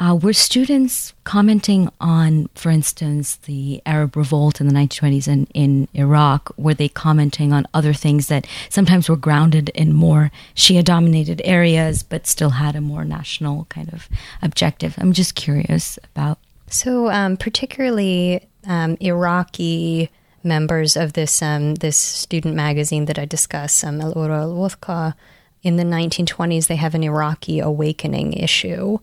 uh, 0.01 0.15
were 0.15 0.33
students 0.33 1.13
commenting 1.25 1.91
on, 2.01 2.49
for 2.55 2.71
instance, 2.71 3.37
the 3.37 3.83
Arab 3.85 4.17
revolt 4.17 4.61
in 4.61 4.69
the 4.69 4.73
1920s 4.73 5.27
in, 5.27 5.47
in 5.55 5.89
Iraq? 5.93 6.53
Were 6.57 6.75
they 6.75 6.89
commenting 6.89 7.53
on 7.53 7.67
other 7.75 7.93
things 7.93 8.29
that 8.29 8.47
sometimes 8.69 9.09
were 9.09 9.17
grounded 9.17 9.71
in 9.71 9.93
more 9.93 10.31
Shia 10.55 10.85
dominated 10.85 11.43
areas 11.45 12.05
but 12.05 12.29
still 12.29 12.51
had 12.51 12.77
a 12.77 12.81
more 12.81 13.05
national 13.05 13.65
kind 13.71 13.93
of 13.93 14.09
objective? 14.41 14.95
I'm 14.99 15.13
just 15.13 15.35
curious 15.35 15.99
about 16.15 16.39
so, 16.71 17.11
um, 17.11 17.37
particularly 17.37 18.49
um, 18.67 18.97
Iraqi 19.01 20.11
members 20.45 20.97
of 20.97 21.15
this 21.15 21.43
um, 21.43 21.75
this 21.77 21.97
student 21.97 22.55
magazine 22.55 23.07
that 23.07 23.19
I 23.19 23.25
discuss, 23.25 23.83
um, 23.85 24.01
Al 24.01 24.15
Urwa 24.15 24.41
al 24.41 24.55
Wuthqa, 24.55 25.15
in 25.63 25.77
the 25.77 25.85
1920s, 25.85 26.67
they 26.67 26.77
have 26.77 26.95
an 26.95 27.03
Iraqi 27.03 27.59
awakening 27.61 28.33
issue. 28.33 28.99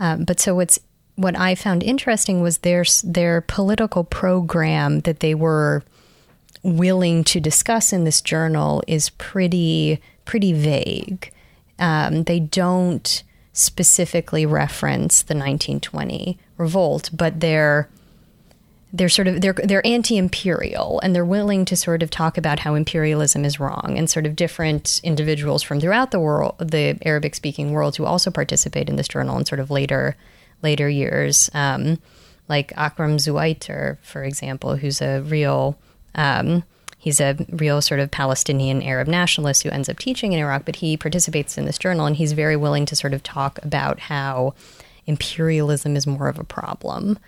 Um, 0.00 0.24
but 0.24 0.40
so 0.40 0.54
what's 0.54 0.78
what 1.16 1.36
I 1.38 1.54
found 1.54 1.82
interesting 1.82 2.40
was 2.40 2.58
their 2.58 2.84
their 3.04 3.40
political 3.40 4.04
program 4.04 5.00
that 5.00 5.20
they 5.20 5.34
were 5.34 5.82
willing 6.62 7.24
to 7.24 7.40
discuss 7.40 7.92
in 7.92 8.04
this 8.04 8.20
journal 8.20 8.82
is 8.86 9.10
pretty 9.10 10.00
pretty 10.24 10.52
vague. 10.52 11.30
Um, 11.78 12.24
they 12.24 12.40
don't 12.40 13.22
specifically 13.52 14.44
reference 14.46 15.22
the 15.22 15.34
1920 15.34 16.38
revolt, 16.56 17.10
but 17.12 17.40
they're 17.40 17.88
they're 18.94 19.08
sort 19.08 19.26
of 19.26 19.40
they're 19.40 19.54
they're 19.54 19.84
anti-imperial 19.84 21.00
and 21.00 21.14
they're 21.14 21.24
willing 21.24 21.64
to 21.64 21.76
sort 21.76 22.02
of 22.02 22.10
talk 22.10 22.38
about 22.38 22.60
how 22.60 22.76
imperialism 22.76 23.44
is 23.44 23.58
wrong 23.58 23.94
and 23.98 24.08
sort 24.08 24.24
of 24.24 24.36
different 24.36 25.00
individuals 25.02 25.64
from 25.64 25.80
throughout 25.80 26.12
the 26.12 26.20
world 26.20 26.54
the 26.58 26.96
Arabic 27.02 27.34
speaking 27.34 27.72
world 27.72 27.96
who 27.96 28.04
also 28.04 28.30
participate 28.30 28.88
in 28.88 28.94
this 28.94 29.08
journal 29.08 29.36
in 29.36 29.44
sort 29.44 29.58
of 29.58 29.70
later 29.70 30.16
later 30.62 30.88
years. 30.88 31.50
Um, 31.52 31.98
like 32.48 32.72
Akram 32.76 33.16
Zuwaiter 33.16 33.98
for 34.02 34.22
example 34.22 34.76
who's 34.76 35.02
a 35.02 35.22
real 35.22 35.76
um, 36.14 36.62
he's 36.96 37.20
a 37.20 37.36
real 37.50 37.82
sort 37.82 37.98
of 37.98 38.12
Palestinian 38.12 38.80
Arab 38.80 39.08
nationalist 39.08 39.64
who 39.64 39.70
ends 39.70 39.88
up 39.88 39.98
teaching 39.98 40.32
in 40.32 40.38
Iraq 40.38 40.64
but 40.64 40.76
he 40.76 40.96
participates 40.96 41.58
in 41.58 41.64
this 41.64 41.78
journal 41.78 42.06
and 42.06 42.14
he's 42.14 42.32
very 42.32 42.56
willing 42.56 42.86
to 42.86 42.94
sort 42.94 43.12
of 43.12 43.24
talk 43.24 43.58
about 43.64 43.98
how 43.98 44.54
imperialism 45.06 45.96
is 45.96 46.06
more 46.06 46.28
of 46.28 46.38
a 46.38 46.44
problem. 46.44 47.18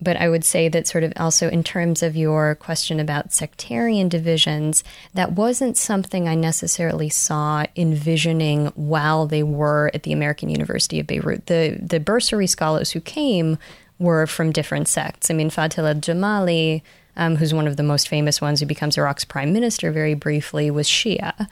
But 0.00 0.18
I 0.18 0.28
would 0.28 0.44
say 0.44 0.68
that, 0.68 0.86
sort 0.86 1.04
of, 1.04 1.12
also 1.16 1.48
in 1.48 1.64
terms 1.64 2.02
of 2.02 2.16
your 2.16 2.54
question 2.56 3.00
about 3.00 3.32
sectarian 3.32 4.10
divisions, 4.10 4.84
that 5.14 5.32
wasn't 5.32 5.78
something 5.78 6.28
I 6.28 6.34
necessarily 6.34 7.08
saw 7.08 7.64
envisioning 7.76 8.66
while 8.74 9.26
they 9.26 9.42
were 9.42 9.90
at 9.94 10.02
the 10.02 10.12
American 10.12 10.50
University 10.50 11.00
of 11.00 11.06
Beirut. 11.06 11.46
The, 11.46 11.78
the 11.80 12.00
bursary 12.00 12.46
scholars 12.46 12.90
who 12.90 13.00
came 13.00 13.56
were 13.98 14.26
from 14.26 14.52
different 14.52 14.88
sects. 14.88 15.30
I 15.30 15.34
mean, 15.34 15.48
Fadil 15.48 15.88
al 15.88 15.94
Jamali, 15.94 16.82
um, 17.16 17.36
who's 17.36 17.54
one 17.54 17.66
of 17.66 17.78
the 17.78 17.82
most 17.82 18.08
famous 18.08 18.40
ones, 18.40 18.60
who 18.60 18.66
becomes 18.66 18.98
Iraq's 18.98 19.24
prime 19.24 19.54
minister 19.54 19.90
very 19.92 20.12
briefly, 20.12 20.70
was 20.70 20.86
Shia. 20.86 21.48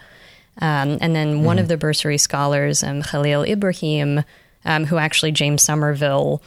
Um, 0.60 0.98
and 1.00 1.16
then 1.16 1.38
mm 1.38 1.42
one 1.44 1.58
of 1.58 1.68
the 1.68 1.76
bursary 1.76 2.18
scholars, 2.18 2.84
um, 2.84 3.02
Khalil 3.02 3.44
Ibrahim, 3.44 4.22
um, 4.64 4.84
who 4.84 4.96
actually 4.96 5.32
James 5.32 5.62
Somerville 5.62 6.42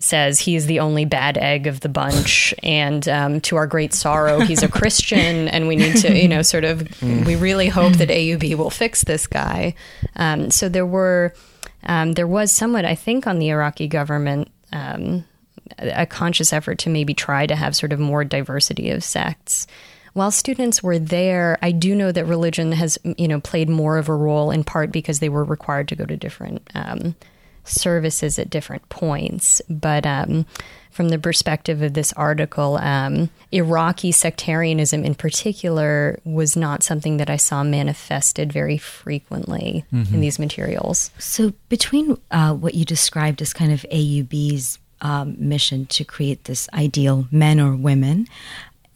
says 0.00 0.38
he's 0.38 0.66
the 0.66 0.78
only 0.78 1.04
bad 1.04 1.36
egg 1.36 1.66
of 1.66 1.80
the 1.80 1.88
bunch, 1.88 2.54
and 2.62 3.08
um, 3.08 3.40
to 3.40 3.56
our 3.56 3.66
great 3.66 3.92
sorrow, 3.92 4.40
he's 4.40 4.62
a 4.62 4.68
Christian, 4.68 5.48
and 5.48 5.66
we 5.66 5.76
need 5.76 5.96
to, 5.96 6.16
you 6.16 6.28
know, 6.28 6.42
sort 6.42 6.64
of, 6.64 6.78
mm. 6.78 7.26
we 7.26 7.34
really 7.34 7.68
hope 7.68 7.94
that 7.94 8.08
AUB 8.08 8.54
will 8.54 8.70
fix 8.70 9.02
this 9.04 9.26
guy. 9.26 9.74
Um, 10.16 10.50
so 10.50 10.68
there 10.68 10.86
were, 10.86 11.34
um, 11.82 12.12
there 12.12 12.28
was 12.28 12.52
somewhat, 12.52 12.84
I 12.84 12.94
think, 12.94 13.26
on 13.26 13.38
the 13.38 13.48
Iraqi 13.48 13.88
government. 13.88 14.50
Um, 14.72 15.24
a 15.78 16.06
conscious 16.06 16.52
effort 16.52 16.78
to 16.78 16.90
maybe 16.90 17.12
try 17.12 17.46
to 17.46 17.54
have 17.54 17.76
sort 17.76 17.92
of 17.92 18.00
more 18.00 18.24
diversity 18.24 18.90
of 18.90 19.04
sects 19.04 19.66
while 20.18 20.30
students 20.32 20.82
were 20.82 20.98
there, 20.98 21.58
I 21.62 21.70
do 21.70 21.94
know 21.94 22.10
that 22.10 22.24
religion 22.24 22.72
has, 22.72 22.98
you 23.16 23.28
know, 23.28 23.40
played 23.40 23.68
more 23.68 23.98
of 23.98 24.08
a 24.08 24.14
role 24.14 24.50
in 24.50 24.64
part 24.64 24.90
because 24.90 25.20
they 25.20 25.28
were 25.28 25.44
required 25.44 25.86
to 25.88 25.96
go 25.96 26.04
to 26.04 26.16
different 26.16 26.68
um, 26.74 27.14
services 27.68 28.38
at 28.38 28.50
different 28.50 28.88
points. 28.88 29.60
But 29.68 30.06
um, 30.06 30.46
from 30.90 31.10
the 31.10 31.18
perspective 31.18 31.80
of 31.82 31.94
this 31.94 32.12
article, 32.14 32.76
um, 32.78 33.30
Iraqi 33.52 34.10
sectarianism 34.10 35.04
in 35.04 35.14
particular 35.14 36.18
was 36.24 36.56
not 36.56 36.82
something 36.82 37.18
that 37.18 37.30
I 37.30 37.36
saw 37.36 37.62
manifested 37.62 38.52
very 38.52 38.78
frequently 38.78 39.84
mm-hmm. 39.92 40.14
in 40.14 40.20
these 40.20 40.38
materials. 40.38 41.10
So, 41.18 41.52
between 41.68 42.18
uh, 42.30 42.54
what 42.54 42.74
you 42.74 42.84
described 42.84 43.40
as 43.42 43.52
kind 43.52 43.72
of 43.72 43.86
AUB's 43.92 44.78
um, 45.00 45.36
mission 45.38 45.86
to 45.86 46.04
create 46.04 46.44
this 46.44 46.68
ideal 46.74 47.28
men 47.30 47.60
or 47.60 47.76
women, 47.76 48.26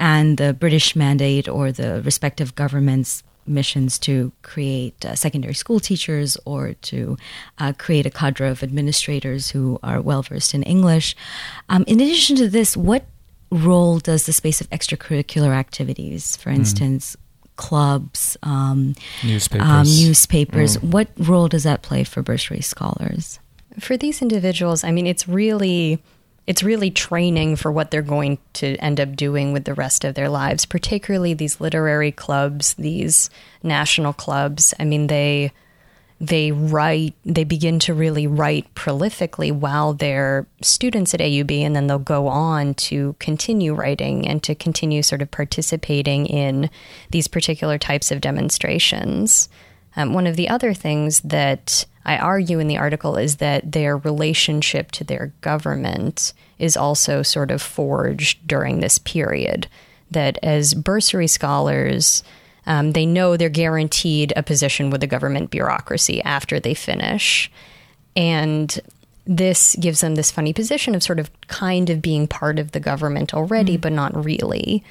and 0.00 0.38
the 0.38 0.52
British 0.52 0.96
mandate 0.96 1.48
or 1.48 1.70
the 1.70 2.02
respective 2.02 2.56
governments 2.56 3.22
missions 3.46 3.98
to 4.00 4.32
create 4.42 5.04
uh, 5.04 5.14
secondary 5.14 5.54
school 5.54 5.80
teachers 5.80 6.36
or 6.44 6.74
to 6.74 7.16
uh, 7.58 7.72
create 7.78 8.06
a 8.06 8.10
cadre 8.10 8.48
of 8.48 8.62
administrators 8.62 9.50
who 9.50 9.78
are 9.82 10.00
well 10.00 10.22
versed 10.22 10.54
in 10.54 10.62
English. 10.62 11.16
Um, 11.68 11.84
in 11.86 12.00
addition 12.00 12.36
to 12.36 12.48
this, 12.48 12.76
what 12.76 13.04
role 13.50 13.98
does 13.98 14.26
the 14.26 14.32
space 14.32 14.60
of 14.60 14.70
extracurricular 14.70 15.54
activities, 15.54 16.36
for 16.36 16.50
hmm. 16.50 16.56
instance, 16.56 17.16
mm. 17.16 17.56
clubs, 17.56 18.36
um, 18.42 18.94
newspapers, 19.22 19.68
um, 19.68 19.86
newspapers, 19.86 20.76
mm. 20.78 20.90
what 20.90 21.08
role 21.18 21.48
does 21.48 21.64
that 21.64 21.82
play 21.82 22.02
for 22.02 22.22
bursary 22.22 22.62
scholars? 22.62 23.38
For 23.78 23.96
these 23.96 24.22
individuals, 24.22 24.84
I 24.84 24.90
mean, 24.90 25.06
it's 25.06 25.28
really 25.28 26.02
it's 26.46 26.62
really 26.62 26.90
training 26.90 27.56
for 27.56 27.70
what 27.70 27.90
they're 27.90 28.02
going 28.02 28.38
to 28.54 28.76
end 28.76 29.00
up 29.00 29.14
doing 29.14 29.52
with 29.52 29.64
the 29.64 29.74
rest 29.74 30.04
of 30.04 30.14
their 30.14 30.28
lives, 30.28 30.66
particularly 30.66 31.34
these 31.34 31.60
literary 31.60 32.12
clubs, 32.12 32.74
these 32.74 33.30
national 33.62 34.12
clubs. 34.12 34.74
I 34.78 34.84
mean, 34.84 35.06
they 35.06 35.52
they 36.22 36.52
write, 36.52 37.14
they 37.24 37.42
begin 37.42 37.80
to 37.80 37.92
really 37.92 38.28
write 38.28 38.72
prolifically 38.76 39.50
while 39.50 39.92
they're 39.92 40.46
students 40.62 41.12
at 41.14 41.20
AUB, 41.20 41.50
and 41.62 41.74
then 41.74 41.88
they'll 41.88 41.98
go 41.98 42.28
on 42.28 42.74
to 42.74 43.16
continue 43.18 43.74
writing 43.74 44.28
and 44.28 44.40
to 44.44 44.54
continue 44.54 45.02
sort 45.02 45.20
of 45.20 45.32
participating 45.32 46.26
in 46.26 46.70
these 47.10 47.26
particular 47.26 47.76
types 47.76 48.12
of 48.12 48.20
demonstrations. 48.20 49.48
Um, 49.96 50.14
one 50.14 50.28
of 50.28 50.36
the 50.36 50.48
other 50.48 50.72
things 50.74 51.20
that 51.22 51.86
I 52.04 52.16
argue 52.16 52.58
in 52.58 52.68
the 52.68 52.78
article 52.78 53.16
is 53.16 53.36
that 53.36 53.72
their 53.72 53.96
relationship 53.96 54.90
to 54.92 55.04
their 55.04 55.32
government 55.40 56.32
is 56.58 56.76
also 56.76 57.22
sort 57.22 57.50
of 57.50 57.62
forged 57.62 58.46
during 58.46 58.80
this 58.80 58.98
period. 58.98 59.68
That 60.10 60.38
as 60.42 60.74
bursary 60.74 61.26
scholars, 61.26 62.22
um, 62.66 62.92
they 62.92 63.06
know 63.06 63.36
they're 63.36 63.48
guaranteed 63.48 64.32
a 64.36 64.42
position 64.42 64.90
with 64.90 65.00
the 65.00 65.06
government 65.06 65.50
bureaucracy 65.50 66.22
after 66.22 66.60
they 66.60 66.74
finish. 66.74 67.50
And 68.14 68.78
this 69.26 69.76
gives 69.76 70.00
them 70.00 70.16
this 70.16 70.30
funny 70.30 70.52
position 70.52 70.94
of 70.94 71.02
sort 71.02 71.18
of 71.18 71.30
kind 71.46 71.88
of 71.90 72.02
being 72.02 72.26
part 72.26 72.58
of 72.58 72.72
the 72.72 72.80
government 72.80 73.32
already, 73.32 73.74
mm-hmm. 73.74 73.80
but 73.80 73.92
not 73.92 74.24
really. 74.24 74.84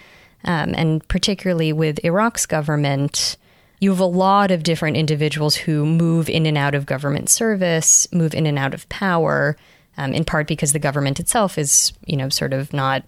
Um, 0.43 0.73
and 0.75 1.07
particularly 1.07 1.71
with 1.71 2.03
Iraq's 2.03 2.45
government, 2.45 3.37
you 3.81 3.89
have 3.89 3.99
a 3.99 4.05
lot 4.05 4.51
of 4.51 4.61
different 4.63 4.95
individuals 4.95 5.55
who 5.55 5.85
move 5.85 6.29
in 6.29 6.45
and 6.45 6.57
out 6.57 6.75
of 6.75 6.85
government 6.85 7.29
service, 7.29 8.07
move 8.13 8.35
in 8.35 8.45
and 8.45 8.57
out 8.57 8.75
of 8.75 8.87
power, 8.89 9.57
um, 9.97 10.13
in 10.13 10.23
part 10.23 10.47
because 10.47 10.71
the 10.71 10.79
government 10.79 11.19
itself 11.19 11.57
is, 11.57 11.91
you 12.05 12.15
know, 12.15 12.29
sort 12.29 12.53
of 12.53 12.71
not 12.71 13.03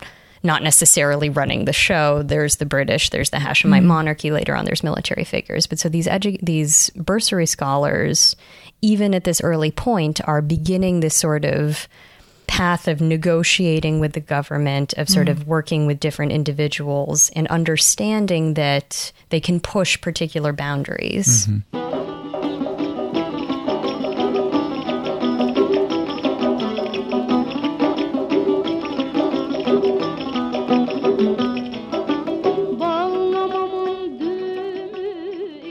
not 0.45 0.61
necessarily 0.61 1.29
running 1.29 1.63
the 1.63 1.71
show. 1.71 2.21
There's 2.21 2.57
the 2.57 2.65
British, 2.65 3.11
there's 3.11 3.29
the 3.29 3.37
Hashemite 3.37 3.77
mm-hmm. 3.77 3.87
monarchy. 3.87 4.29
Later 4.29 4.55
on, 4.57 4.65
there's 4.65 4.83
military 4.83 5.23
figures. 5.23 5.67
But 5.67 5.79
so 5.79 5.87
these 5.87 6.07
edu- 6.07 6.43
these 6.43 6.89
bursary 6.95 7.45
scholars, 7.45 8.35
even 8.81 9.13
at 9.13 9.23
this 9.23 9.41
early 9.41 9.71
point, 9.71 10.19
are 10.27 10.41
beginning 10.41 10.99
this 10.99 11.15
sort 11.15 11.45
of 11.45 11.87
path 12.47 12.87
of 12.87 13.01
negotiating 13.01 13.99
with 13.99 14.13
the 14.13 14.19
government, 14.19 14.93
of 14.93 15.09
sort 15.09 15.27
mm. 15.27 15.31
of 15.31 15.47
working 15.47 15.85
with 15.87 15.99
different 15.99 16.31
individuals 16.31 17.31
and 17.35 17.47
understanding 17.47 18.53
that 18.55 19.11
they 19.29 19.39
can 19.39 19.59
push 19.59 19.99
particular 19.99 20.53
boundaries. 20.53 21.47
Mm-hmm. 21.47 21.93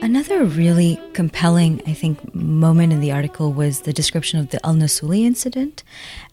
Another 0.03 0.45
really 0.45 1.01
compelling, 1.15 1.81
I 1.87 1.95
think, 1.95 2.35
moment 2.35 2.93
in 2.93 3.01
the 3.01 3.13
article 3.13 3.53
was 3.53 3.81
the 3.81 3.93
description 3.93 4.39
of 4.39 4.51
the 4.51 4.65
Al 4.65 4.75
Nusuli 4.75 5.25
incident 5.25 5.83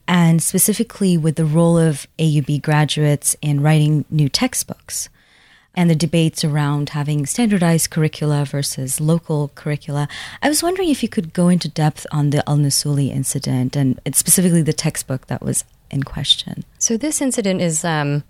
and 0.09 0.41
specifically 0.41 1.17
with 1.17 1.35
the 1.35 1.45
role 1.45 1.77
of 1.77 2.07
AUB 2.17 2.63
graduates 2.63 3.35
in 3.43 3.61
writing 3.61 4.05
new 4.09 4.27
textbooks 4.27 5.07
and 5.75 5.87
the 5.87 5.95
debates 5.95 6.43
around 6.43 6.89
having 6.89 7.27
standardized 7.27 7.91
curricula 7.91 8.43
versus 8.43 8.99
local 8.99 9.49
curricula. 9.53 10.09
I 10.41 10.49
was 10.49 10.63
wondering 10.63 10.89
if 10.89 11.03
you 11.03 11.09
could 11.09 11.31
go 11.31 11.47
into 11.47 11.69
depth 11.69 12.07
on 12.11 12.31
the 12.31 12.47
Al 12.49 12.57
Nusuli 12.57 13.11
incident 13.11 13.75
and 13.75 14.01
specifically 14.13 14.63
the 14.63 14.73
textbook 14.73 15.27
that 15.27 15.43
was 15.43 15.63
in 15.91 16.01
question. 16.01 16.65
So, 16.79 16.97
this 16.97 17.21
incident 17.21 17.61
is. 17.61 17.85
Um, 17.85 18.23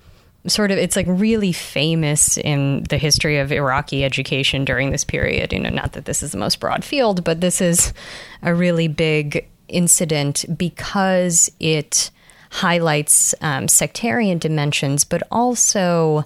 sort 0.47 0.71
of 0.71 0.77
it's 0.77 0.95
like 0.95 1.05
really 1.09 1.51
famous 1.51 2.37
in 2.37 2.83
the 2.83 2.97
history 2.97 3.37
of 3.39 3.51
Iraqi 3.51 4.05
education 4.05 4.63
during 4.63 4.91
this 4.91 5.03
period. 5.03 5.51
You 5.51 5.59
know, 5.59 5.69
not 5.69 5.91
that 5.93 6.05
this 6.05 6.23
is 6.23 6.31
the 6.31 6.37
most 6.37 6.61
broad 6.61 6.85
field, 6.85 7.25
but 7.25 7.41
this 7.41 7.59
is 7.59 7.93
a 8.41 8.55
really 8.55 8.87
big 8.87 9.45
incident 9.69 10.45
because 10.57 11.51
it 11.59 12.11
highlights 12.51 13.35
um, 13.41 13.67
sectarian 13.67 14.37
dimensions, 14.37 15.03
but 15.03 15.23
also. 15.31 16.25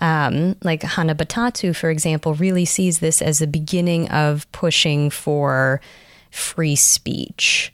Um, 0.00 0.54
like 0.62 0.84
Hanna 0.84 1.16
Batatu, 1.16 1.74
for 1.74 1.90
example, 1.90 2.32
really 2.34 2.64
sees 2.64 3.00
this 3.00 3.20
as 3.20 3.40
the 3.40 3.48
beginning 3.48 4.08
of 4.10 4.46
pushing 4.52 5.10
for 5.10 5.80
free 6.30 6.76
speech. 6.76 7.72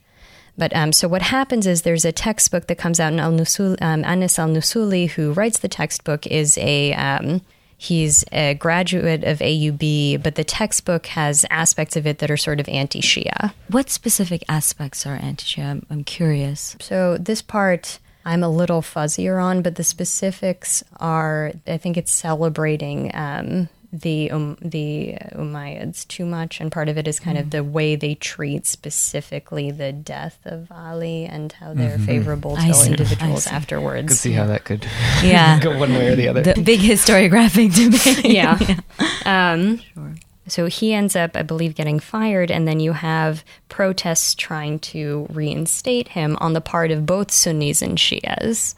But 0.56 0.74
um, 0.74 0.92
so 0.92 1.08
what 1.08 1.22
happens 1.22 1.66
is 1.66 1.82
there's 1.82 2.04
a 2.04 2.12
textbook 2.12 2.66
that 2.68 2.78
comes 2.78 3.00
out, 3.00 3.12
and 3.12 3.20
Al 3.20 3.32
Nusul, 3.32 3.76
um, 3.82 4.04
Anis 4.04 4.38
Al 4.38 4.48
Nusuli, 4.48 5.10
who 5.10 5.32
writes 5.32 5.58
the 5.58 5.68
textbook, 5.68 6.26
is 6.26 6.56
a 6.58 6.94
um, 6.94 7.40
He's 7.76 8.24
a 8.32 8.54
graduate 8.54 9.24
of 9.24 9.38
AUB, 9.38 10.22
but 10.22 10.36
the 10.36 10.44
textbook 10.44 11.06
has 11.06 11.44
aspects 11.50 11.96
of 11.96 12.06
it 12.06 12.18
that 12.18 12.30
are 12.30 12.36
sort 12.36 12.60
of 12.60 12.68
anti 12.68 13.00
Shia. 13.00 13.52
What 13.68 13.90
specific 13.90 14.44
aspects 14.48 15.06
are 15.06 15.16
anti 15.16 15.44
Shia? 15.44 15.64
I'm, 15.64 15.86
I'm 15.90 16.04
curious. 16.04 16.76
So, 16.80 17.16
this 17.18 17.42
part 17.42 17.98
I'm 18.24 18.42
a 18.42 18.48
little 18.48 18.80
fuzzier 18.80 19.42
on, 19.42 19.62
but 19.62 19.74
the 19.74 19.84
specifics 19.84 20.82
are 20.98 21.52
I 21.66 21.76
think 21.76 21.96
it's 21.96 22.12
celebrating 22.12 23.10
um, 23.14 23.68
the 23.94 24.30
um, 24.32 24.56
the 24.60 25.14
Umayyads 25.32 26.06
too 26.08 26.26
much, 26.26 26.60
and 26.60 26.72
part 26.72 26.88
of 26.88 26.98
it 26.98 27.06
is 27.06 27.20
kind 27.20 27.38
mm. 27.38 27.42
of 27.42 27.50
the 27.50 27.62
way 27.62 27.94
they 27.94 28.16
treat 28.16 28.66
specifically 28.66 29.70
the 29.70 29.92
death 29.92 30.38
of 30.44 30.70
Ali 30.72 31.24
and 31.24 31.52
how 31.52 31.74
they're 31.74 31.96
mm-hmm. 31.96 32.04
favorable 32.04 32.56
to 32.56 32.86
individuals 32.86 33.46
afterwards. 33.46 34.08
Could 34.08 34.16
see 34.16 34.32
how 34.32 34.46
that 34.46 34.64
could 34.64 34.84
yeah 35.22 35.60
go 35.60 35.78
one 35.78 35.92
way 35.92 36.08
or 36.08 36.16
the 36.16 36.28
other. 36.28 36.42
The 36.42 36.60
big 36.60 36.80
historiographic 36.80 37.74
debate. 38.14 38.32
yeah. 38.32 38.58
yeah. 39.24 39.52
Um, 39.52 39.78
sure. 39.78 40.14
So 40.46 40.66
he 40.66 40.92
ends 40.92 41.16
up, 41.16 41.36
I 41.36 41.42
believe, 41.42 41.74
getting 41.74 42.00
fired, 42.00 42.50
and 42.50 42.68
then 42.68 42.78
you 42.78 42.92
have 42.92 43.44
protests 43.68 44.34
trying 44.34 44.78
to 44.80 45.26
reinstate 45.30 46.08
him 46.08 46.36
on 46.40 46.52
the 46.52 46.60
part 46.60 46.90
of 46.90 47.06
both 47.06 47.30
Sunnis 47.30 47.80
and 47.80 47.96
Shias. 47.96 48.74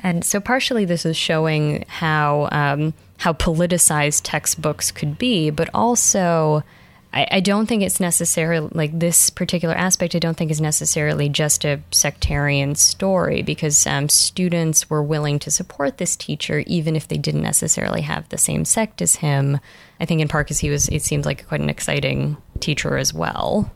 And 0.00 0.24
so, 0.24 0.40
partially, 0.40 0.84
this 0.84 1.06
is 1.06 1.16
showing 1.16 1.84
how 1.88 2.48
um, 2.52 2.92
how 3.20 3.34
politicized 3.34 4.22
textbooks 4.24 4.90
could 4.90 5.18
be, 5.18 5.50
but 5.50 5.68
also 5.74 6.64
I, 7.12 7.26
I, 7.32 7.40
don't 7.40 7.66
think 7.66 7.82
it's 7.82 8.00
necessarily 8.00 8.70
like 8.72 8.98
this 8.98 9.28
particular 9.28 9.74
aspect. 9.74 10.14
I 10.14 10.20
don't 10.20 10.38
think 10.38 10.50
is 10.50 10.60
necessarily 10.60 11.28
just 11.28 11.66
a 11.66 11.82
sectarian 11.90 12.76
story 12.76 13.42
because 13.42 13.86
um, 13.86 14.08
students 14.08 14.88
were 14.88 15.02
willing 15.02 15.38
to 15.40 15.50
support 15.50 15.98
this 15.98 16.16
teacher 16.16 16.60
even 16.66 16.96
if 16.96 17.08
they 17.08 17.18
didn't 17.18 17.42
necessarily 17.42 18.00
have 18.00 18.26
the 18.30 18.38
same 18.38 18.64
sect 18.64 19.02
as 19.02 19.16
him. 19.16 19.60
I 20.00 20.06
think 20.06 20.22
in 20.22 20.28
part 20.28 20.46
because 20.46 20.60
he 20.60 20.70
was. 20.70 20.88
It 20.88 21.02
seems 21.02 21.26
like 21.26 21.46
quite 21.46 21.60
an 21.60 21.68
exciting 21.68 22.38
teacher 22.58 22.96
as 22.96 23.12
well. 23.12 23.70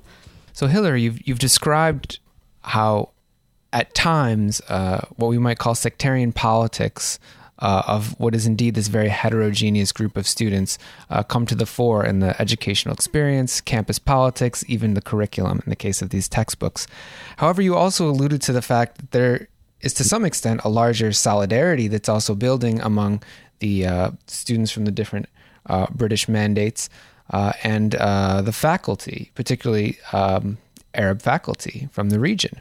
So 0.54 0.68
Hilary, 0.68 1.02
you've 1.02 1.28
you've 1.28 1.38
described 1.38 2.18
how 2.62 3.10
at 3.74 3.94
times 3.94 4.62
uh, 4.70 5.00
what 5.16 5.28
we 5.28 5.36
might 5.36 5.58
call 5.58 5.74
sectarian 5.74 6.32
politics 6.32 7.18
uh, 7.58 7.82
of 7.86 8.18
what 8.18 8.34
is 8.34 8.46
indeed 8.46 8.74
this 8.74 8.88
very 8.88 9.08
heterogeneous 9.08 9.92
group 9.92 10.16
of 10.16 10.26
students 10.26 10.78
uh, 11.10 11.22
come 11.22 11.46
to 11.46 11.54
the 11.54 11.66
fore 11.66 12.04
in 12.04 12.20
the 12.20 12.40
educational 12.40 12.94
experience, 12.94 13.60
campus 13.60 13.98
politics, 13.98 14.64
even 14.68 14.94
the 14.94 15.02
curriculum 15.02 15.60
in 15.64 15.70
the 15.70 15.76
case 15.76 16.02
of 16.02 16.10
these 16.10 16.28
textbooks. 16.28 16.86
However, 17.36 17.62
you 17.62 17.76
also 17.76 18.08
alluded 18.08 18.42
to 18.42 18.52
the 18.52 18.62
fact 18.62 18.98
that 18.98 19.10
there 19.12 19.48
is 19.80 19.94
to 19.94 20.04
some 20.04 20.24
extent 20.24 20.60
a 20.64 20.68
larger 20.68 21.12
solidarity 21.12 21.88
that's 21.88 22.08
also 22.08 22.34
building 22.34 22.80
among 22.80 23.22
the 23.60 23.86
uh, 23.86 24.10
students 24.26 24.70
from 24.70 24.84
the 24.84 24.90
different 24.90 25.26
uh, 25.66 25.86
British 25.94 26.28
mandates 26.28 26.88
uh, 27.30 27.52
and 27.62 27.94
uh, 27.94 28.42
the 28.42 28.52
faculty, 28.52 29.30
particularly 29.34 29.98
um, 30.12 30.58
Arab 30.94 31.22
faculty 31.22 31.88
from 31.92 32.10
the 32.10 32.18
region, 32.18 32.60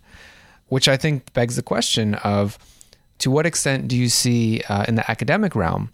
which 0.68 0.88
I 0.88 0.98
think 0.98 1.34
begs 1.34 1.56
the 1.56 1.64
question 1.64 2.16
of 2.16 2.58
to 3.24 3.32
what 3.32 3.46
extent 3.46 3.88
do 3.88 3.96
you 3.96 4.10
see 4.10 4.62
uh, 4.68 4.84
in 4.86 4.96
the 4.96 5.10
academic 5.10 5.56
realm 5.56 5.94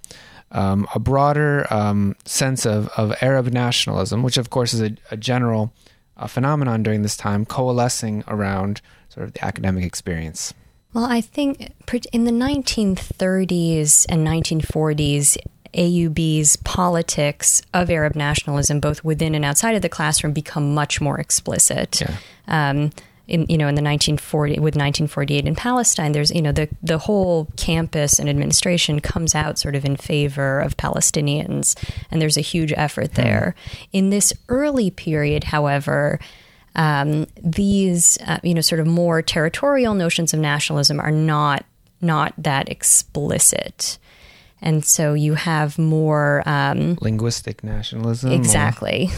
um, 0.52 0.88
a 0.96 1.00
broader 1.00 1.72
um, 1.72 2.16
sense 2.26 2.66
of, 2.66 2.88
of 2.98 3.14
Arab 3.22 3.54
nationalism, 3.54 4.24
which 4.24 4.38
of 4.38 4.50
course 4.50 4.74
is 4.74 4.82
a, 4.82 4.98
a 5.12 5.18
general 5.18 5.72
uh, 6.18 6.26
phenomenon 6.26 6.82
during 6.82 7.04
this 7.04 7.16
time, 7.16 7.46
coalescing 7.46 8.24
around 8.28 8.82
sort 9.10 9.28
of 9.28 9.34
the 9.34 9.46
academic 9.46 9.86
experience? 9.86 10.56
Well, 10.92 11.06
I 11.06 11.22
think 11.22 11.72
in 12.12 12.24
the 12.24 12.32
1930s 12.32 14.08
and 14.10 14.26
1940s, 14.26 15.38
AUB's 15.76 16.56
politics 16.56 17.62
of 17.76 17.92
Arab 17.92 18.16
nationalism, 18.16 18.80
both 18.80 19.04
within 19.04 19.36
and 19.36 19.46
outside 19.46 19.76
of 19.76 19.84
the 19.84 19.90
classroom, 19.90 20.34
become 20.34 20.74
much 20.74 21.00
more 21.00 21.20
explicit. 21.20 22.02
Yeah. 22.02 22.16
Um, 22.48 22.90
in 23.30 23.46
you 23.48 23.58
know 23.58 23.68
in 23.68 23.76
the 23.76 23.82
1940 23.82 24.54
with 24.54 24.76
1948 24.76 25.46
in 25.46 25.56
Palestine, 25.56 26.12
there's 26.12 26.32
you 26.32 26.42
know 26.42 26.52
the 26.52 26.68
the 26.82 26.98
whole 26.98 27.48
campus 27.56 28.20
and 28.20 28.30
administration 28.30 29.00
comes 29.00 29.36
out 29.36 29.58
sort 29.58 29.76
of 29.76 29.86
in 29.86 29.96
favor 29.96 30.60
of 30.60 30.78
Palestinians, 30.78 31.76
and 32.12 32.22
there's 32.22 32.38
a 32.38 32.42
huge 32.42 32.74
effort 32.76 33.10
hmm. 33.10 33.22
there. 33.22 33.56
In 33.94 34.10
this 34.10 34.34
early 34.50 34.92
period, 34.92 35.46
however. 35.46 36.20
Um, 36.76 37.26
these, 37.44 38.20
uh, 38.26 38.38
you 38.44 38.54
know, 38.54 38.62
sort 38.62 38.80
of 38.80 38.86
more 38.86 39.24
territorial 39.24 39.96
notions 39.96 40.36
of 40.36 40.40
nationalism 40.40 41.00
are 41.00 41.12
not 41.12 41.66
not 42.00 42.34
that 42.38 42.70
explicit 42.70 43.98
and 44.62 44.86
so 44.86 45.14
you 45.14 45.36
have 45.36 45.78
more 45.78 46.44
um, 46.46 46.98
linguistic 47.02 47.64
nationalism. 47.64 48.32
Exactly. 48.32 49.10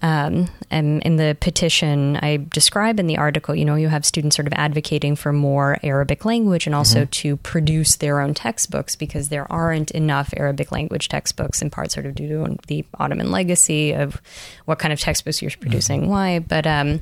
Um, 0.00 0.48
and 0.70 1.02
in 1.02 1.16
the 1.16 1.36
petition 1.40 2.16
I 2.16 2.46
describe 2.50 3.00
in 3.00 3.06
the 3.06 3.18
article, 3.18 3.54
you 3.54 3.64
know, 3.64 3.74
you 3.74 3.88
have 3.88 4.04
students 4.04 4.36
sort 4.36 4.46
of 4.46 4.52
advocating 4.54 5.16
for 5.16 5.32
more 5.32 5.78
Arabic 5.82 6.24
language 6.24 6.66
and 6.66 6.74
also 6.74 7.02
mm-hmm. 7.02 7.10
to 7.10 7.36
produce 7.38 7.96
their 7.96 8.20
own 8.20 8.34
textbooks 8.34 8.96
because 8.96 9.28
there 9.28 9.50
aren't 9.50 9.90
enough 9.92 10.32
Arabic 10.36 10.70
language 10.70 11.08
textbooks, 11.08 11.62
in 11.62 11.70
part 11.70 11.90
sort 11.90 12.06
of 12.06 12.14
due 12.14 12.28
to 12.28 12.56
the 12.66 12.84
Ottoman 12.98 13.30
legacy 13.30 13.92
of 13.92 14.20
what 14.66 14.78
kind 14.78 14.92
of 14.92 15.00
textbooks 15.00 15.42
you're 15.42 15.50
producing, 15.60 16.02
mm-hmm. 16.02 16.10
why. 16.10 16.38
But 16.38 16.66
um, 16.66 17.00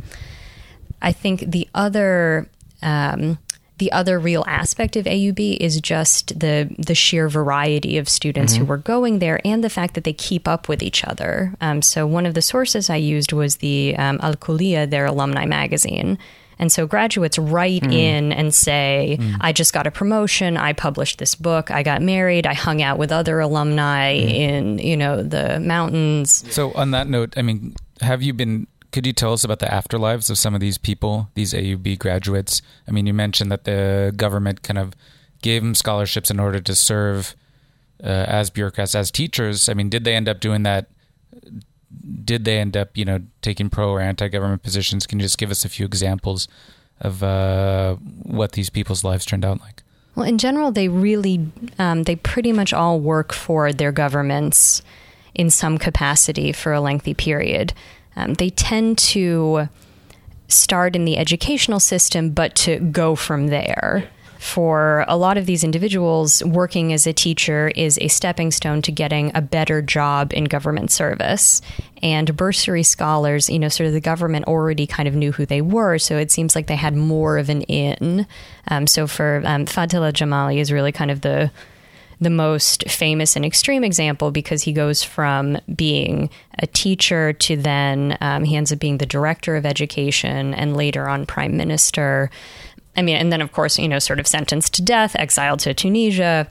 I 1.03 1.13
think 1.13 1.41
the 1.41 1.69
other 1.75 2.49
um, 2.83 3.39
the 3.79 3.93
other 3.93 4.19
real 4.19 4.45
aspect 4.47 4.97
of 4.97 5.05
AUB 5.05 5.59
is 5.59 5.81
just 5.81 6.39
the 6.39 6.75
the 6.79 6.95
sheer 6.95 7.29
variety 7.29 7.99
of 7.99 8.09
students 8.09 8.55
mm-hmm. 8.55 8.65
who 8.65 8.69
were 8.69 8.79
going 8.79 9.19
there 9.19 9.41
and 9.45 9.63
the 9.63 9.71
fact 9.71 9.95
that 9.95 10.05
they 10.05 10.13
keep 10.13 10.49
up 10.49 10.69
with 10.69 10.83
each 10.83 11.05
other. 11.05 11.55
Um, 11.61 11.83
so 11.83 12.07
one 12.07 12.27
of 12.27 12.35
the 12.35 12.43
sources 12.43 12.89
I 12.89 12.97
used 12.97 13.33
was 13.33 13.57
the 13.57 13.95
um, 13.97 14.19
Al 14.23 14.35
Kuliya, 14.35 14.89
their 14.89 15.07
alumni 15.07 15.47
magazine. 15.47 16.19
And 16.59 16.73
so 16.73 16.87
graduates 16.87 17.39
write 17.39 17.83
mm. 17.83 17.93
in 17.93 18.33
and 18.33 18.55
say, 18.55 19.19
mm. 19.21 19.37
I 19.43 19.53
just 19.53 19.75
got 19.75 19.87
a 19.87 19.91
promotion, 19.91 20.57
I 20.57 20.73
published 20.73 21.19
this 21.19 21.35
book, 21.35 21.71
I 21.71 21.83
got 21.83 22.01
married, 22.01 22.47
I 22.47 22.55
hung 22.55 22.81
out 22.81 22.97
with 22.97 23.13
other 23.13 23.41
alumni 23.41 24.15
mm. 24.15 24.31
in, 24.31 24.79
you 24.79 24.97
know, 24.97 25.23
the 25.23 25.61
mountains. 25.61 26.45
So 26.51 26.73
on 26.73 26.93
that 26.93 27.09
note, 27.09 27.35
I 27.37 27.43
mean, 27.43 27.75
have 28.01 28.23
you 28.23 28.33
been 28.33 28.67
could 28.97 29.07
you 29.07 29.13
tell 29.13 29.35
us 29.35 29.45
about 29.45 29.59
the 29.59 29.67
afterlives 29.67 30.31
of 30.31 30.39
some 30.39 30.55
of 30.55 30.61
these 30.63 30.79
people, 30.79 31.29
these 31.35 31.53
AUB 31.53 31.99
graduates? 31.99 32.63
I 32.89 32.93
mean, 32.93 33.07
you 33.07 33.13
mentioned 33.13 33.53
that 33.53 33.65
the 33.65 34.11
government 34.17 34.63
kind 34.63 34.79
of 34.79 34.95
gave 35.43 35.63
them 35.63 35.75
scholarships 35.75 36.31
in 36.31 36.41
order 36.41 36.61
to 36.61 36.75
serve 36.75 37.37
uh, 38.03 38.07
as 38.07 38.49
bureaucrats, 38.49 38.95
as 38.95 39.11
teachers. 39.11 39.69
I 39.69 39.75
mean, 39.75 39.91
did 39.91 40.05
they 40.05 40.15
end 40.15 40.31
up 40.31 40.41
doing 40.41 40.63
that? 40.63 40.89
Did 42.25 42.47
they 42.47 42.59
end 42.59 42.75
up, 42.75 42.97
you 42.97 43.05
know, 43.05 43.21
taking 43.43 43.69
pro 43.69 43.91
or 43.91 44.01
anti-government 44.01 44.63
positions? 44.63 45.07
Can 45.07 45.19
you 45.19 45.27
just 45.27 45.37
give 45.37 45.51
us 45.51 45.67
a 45.67 45.69
few 45.69 45.85
examples 45.85 46.49
of 47.03 47.23
uh, 47.23 47.97
what 47.97 48.53
these 48.53 48.71
people's 48.71 49.05
lives 49.05 49.27
turned 49.27 49.45
out 49.45 49.61
like? 49.61 49.83
Well, 50.15 50.25
in 50.25 50.39
general, 50.39 50.73
they 50.73 50.89
really, 50.89 51.53
um, 51.79 52.05
they 52.05 52.17
pretty 52.17 52.51
much 52.51 52.73
all 52.73 52.99
work 52.99 53.35
for 53.35 53.75
their 53.75 53.93
governments 53.93 54.81
in 55.35 55.51
some 55.51 55.77
capacity 55.77 56.51
for 56.51 56.73
a 56.73 56.81
lengthy 56.81 57.13
period 57.13 57.75
um, 58.17 58.35
they 58.35 58.51
tend 58.51 58.99
to 58.99 59.69
start 60.49 60.97
in 60.97 61.05
the 61.05 61.19
educational 61.19 61.81
system, 61.81 62.31
but 62.31 62.55
to 62.57 62.79
go 62.79 63.15
from 63.15 63.49
there. 63.49 64.09
For 64.39 65.05
a 65.09 65.17
lot 65.17 65.39
of 65.39 65.47
these 65.47 65.65
individuals, 65.65 66.45
working 66.45 66.93
as 66.93 67.07
a 67.07 67.13
teacher 67.13 67.73
is 67.75 67.99
a 67.99 68.09
stepping 68.09 68.51
stone 68.51 68.81
to 68.83 68.93
getting 68.93 69.33
a 69.35 69.41
better 69.41 69.83
job 69.83 70.33
in 70.33 70.45
government 70.45 70.93
service. 70.93 71.63
And 72.03 72.37
bursary 72.37 72.83
scholars, 72.83 73.49
you 73.49 73.59
know, 73.59 73.69
sort 73.69 73.89
of 73.89 73.93
the 73.93 74.01
government 74.01 74.45
already 74.45 74.87
kind 74.87 75.09
of 75.09 75.15
knew 75.15 75.33
who 75.33 75.47
they 75.47 75.63
were, 75.63 75.99
so 75.99 76.17
it 76.17 76.31
seems 76.31 76.55
like 76.55 76.67
they 76.67 76.77
had 76.77 76.95
more 76.95 77.39
of 77.39 77.49
an 77.49 77.63
in. 77.63 78.27
Um, 78.69 78.87
so 78.87 79.07
for 79.07 79.43
um, 79.45 79.65
Fadil 79.65 80.13
Jamali 80.13 80.59
is 80.59 80.71
really 80.71 80.93
kind 80.93 81.11
of 81.11 81.23
the 81.23 81.51
the 82.21 82.31
most 82.31 82.89
famous 82.89 83.37
and 83.37 83.45
extreme 83.45 83.85
example 83.85 84.31
because 84.31 84.63
he 84.63 84.73
goes 84.73 85.03
from 85.03 85.59
being 85.75 86.31
a 86.59 86.67
teacher 86.67 87.33
to 87.35 87.57
then 87.57 88.17
um, 88.21 88.45
he 88.45 88.57
ends 88.57 88.73
up 88.73 88.79
being 88.79 88.99
the 88.99 89.07
director 89.07 89.57
of 89.57 89.67
education 89.67 90.55
and 90.55 90.77
later 90.77 91.09
on 91.09 91.27
prime 91.27 91.57
minister. 91.57 92.31
I 92.97 93.03
mean, 93.03 93.17
and 93.17 93.31
then 93.31 93.43
of 93.43 93.53
course, 93.53 93.79
you 93.79 93.89
know, 93.89 93.99
sort 93.99 94.19
of 94.19 94.27
sentenced 94.27 94.75
to 94.75 94.83
death, 94.83 95.15
exiled 95.17 95.61
to 95.61 95.75
Tunisia. 95.75 96.49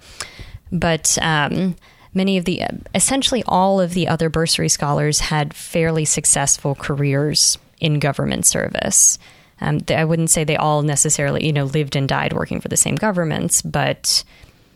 But 0.71 1.17
um, 1.21 1.75
many 2.13 2.37
of 2.37 2.45
the, 2.45 2.63
essentially 2.93 3.43
all 3.47 3.81
of 3.81 3.93
the 3.93 4.07
other 4.07 4.29
bursary 4.29 4.69
scholars 4.69 5.19
had 5.19 5.53
fairly 5.53 6.05
successful 6.05 6.75
careers 6.75 7.57
in 7.79 7.99
government 7.99 8.45
service. 8.45 9.17
Um, 9.61 9.79
I 9.89 10.05
wouldn't 10.05 10.29
say 10.29 10.43
they 10.43 10.57
all 10.57 10.81
necessarily, 10.81 11.45
you 11.45 11.53
know, 11.53 11.65
lived 11.65 11.95
and 11.95 12.07
died 12.07 12.33
working 12.33 12.61
for 12.61 12.67
the 12.67 12.77
same 12.77 12.95
governments, 12.95 13.61
but 13.61 14.23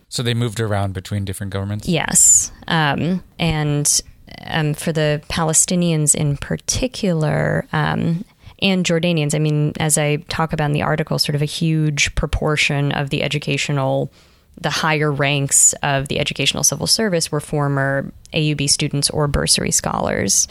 so 0.09 0.23
they 0.23 0.33
moved 0.33 0.59
around 0.59 0.93
between 0.93 1.23
different 1.23 1.53
governments? 1.53 1.87
Yes. 1.87 2.51
Um, 2.67 3.23
and 3.37 4.01
um, 4.47 4.73
for 4.73 4.91
the 4.91 5.21
Palestinians 5.29 6.15
in 6.15 6.35
particular, 6.37 7.67
um, 7.71 8.25
and 8.61 8.85
Jordanians, 8.85 9.33
I 9.33 9.39
mean, 9.39 9.73
as 9.79 9.97
I 9.97 10.17
talk 10.27 10.51
about 10.51 10.65
in 10.65 10.73
the 10.73 10.81
article, 10.81 11.17
sort 11.19 11.35
of 11.35 11.41
a 11.41 11.45
huge 11.45 12.13
proportion 12.15 12.91
of 12.91 13.09
the 13.09 13.23
educational, 13.23 14.11
the 14.59 14.69
higher 14.69 15.11
ranks 15.11 15.73
of 15.83 16.09
the 16.09 16.19
educational 16.19 16.63
civil 16.63 16.87
service 16.87 17.31
were 17.31 17.39
former 17.39 18.11
AUB 18.33 18.69
students 18.69 19.09
or 19.11 19.27
bursary 19.27 19.71
scholars. 19.71 20.47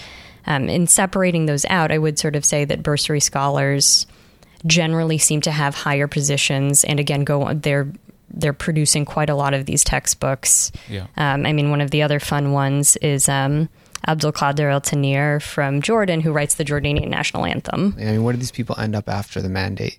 Um, 0.46 0.68
in 0.68 0.86
separating 0.86 1.46
those 1.46 1.66
out, 1.66 1.92
I 1.92 1.98
would 1.98 2.18
sort 2.18 2.34
of 2.34 2.44
say 2.44 2.64
that 2.64 2.82
bursary 2.82 3.20
scholars 3.20 4.06
generally 4.66 5.18
seem 5.18 5.40
to 5.42 5.50
have 5.50 5.74
higher 5.74 6.08
positions 6.08 6.82
and 6.82 6.98
again 6.98 7.22
go 7.22 7.54
they're 7.54 7.86
they're 8.30 8.52
producing 8.52 9.04
quite 9.04 9.30
a 9.30 9.34
lot 9.34 9.54
of 9.54 9.66
these 9.66 9.84
textbooks. 9.84 10.72
Yeah. 10.88 11.06
Um, 11.16 11.46
I 11.46 11.52
mean, 11.52 11.70
one 11.70 11.80
of 11.80 11.90
the 11.90 12.02
other 12.02 12.20
fun 12.20 12.52
ones 12.52 12.96
is 12.98 13.28
um, 13.28 13.68
Abdul 14.06 14.32
Qadir 14.32 14.70
Al 14.72 14.80
Tanir 14.80 15.42
from 15.42 15.82
Jordan, 15.82 16.20
who 16.20 16.32
writes 16.32 16.54
the 16.54 16.64
Jordanian 16.64 17.08
national 17.08 17.44
anthem. 17.44 17.94
I 17.98 18.04
mean, 18.04 18.22
where 18.22 18.32
do 18.32 18.38
these 18.38 18.50
people 18.50 18.78
end 18.78 18.94
up 18.94 19.08
after 19.08 19.40
the 19.40 19.48
mandate? 19.48 19.98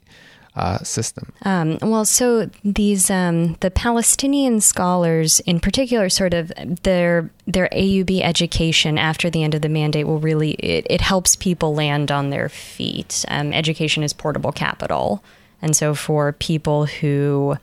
Uh, 0.56 0.80
system? 0.80 1.32
Um, 1.44 1.78
well, 1.82 2.04
so 2.04 2.50
these 2.66 3.10
um, 3.12 3.54
the 3.62 3.70
Palestinian 3.70 4.60
scholars, 4.60 5.40
in 5.42 5.60
particular, 5.60 6.10
sort 6.10 6.34
of 6.34 6.52
their 6.84 7.30
their 7.46 7.70
AUB 7.72 8.20
education 8.22 8.98
after 8.98 9.30
the 9.30 9.44
end 9.44 9.54
of 9.54 9.62
the 9.62 9.70
mandate 9.70 10.08
will 10.08 10.20
really 10.20 10.54
it, 10.54 10.88
it 10.90 11.02
helps 11.02 11.36
people 11.36 11.76
land 11.76 12.12
on 12.12 12.32
their 12.32 12.50
feet. 12.50 13.24
Um, 13.30 13.54
education 13.54 14.02
is 14.04 14.12
portable 14.12 14.52
capital, 14.52 15.24
and 15.62 15.76
so 15.78 15.94
for 15.94 16.34
people 16.34 16.88
who 16.88 17.56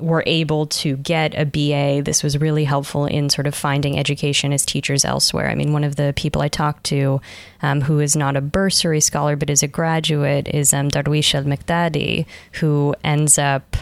were 0.00 0.22
able 0.26 0.66
to 0.66 0.96
get 0.96 1.34
a 1.34 1.44
BA, 1.44 2.02
this 2.02 2.22
was 2.22 2.38
really 2.38 2.64
helpful 2.64 3.06
in 3.06 3.30
sort 3.30 3.46
of 3.46 3.54
finding 3.54 3.98
education 3.98 4.52
as 4.52 4.64
teachers 4.64 5.04
elsewhere. 5.04 5.48
I 5.48 5.54
mean, 5.54 5.72
one 5.72 5.84
of 5.84 5.96
the 5.96 6.12
people 6.16 6.42
I 6.42 6.48
talked 6.48 6.84
to 6.84 7.20
um, 7.62 7.80
who 7.80 8.00
is 8.00 8.16
not 8.16 8.36
a 8.36 8.40
bursary 8.40 9.00
scholar 9.00 9.36
but 9.36 9.50
is 9.50 9.62
a 9.62 9.68
graduate 9.68 10.48
is 10.48 10.72
um, 10.72 10.88
Darwish 10.88 11.34
Al 11.34 11.44
Mikdadi, 11.44 12.26
who 12.52 12.94
ends 13.04 13.38
up 13.38 13.76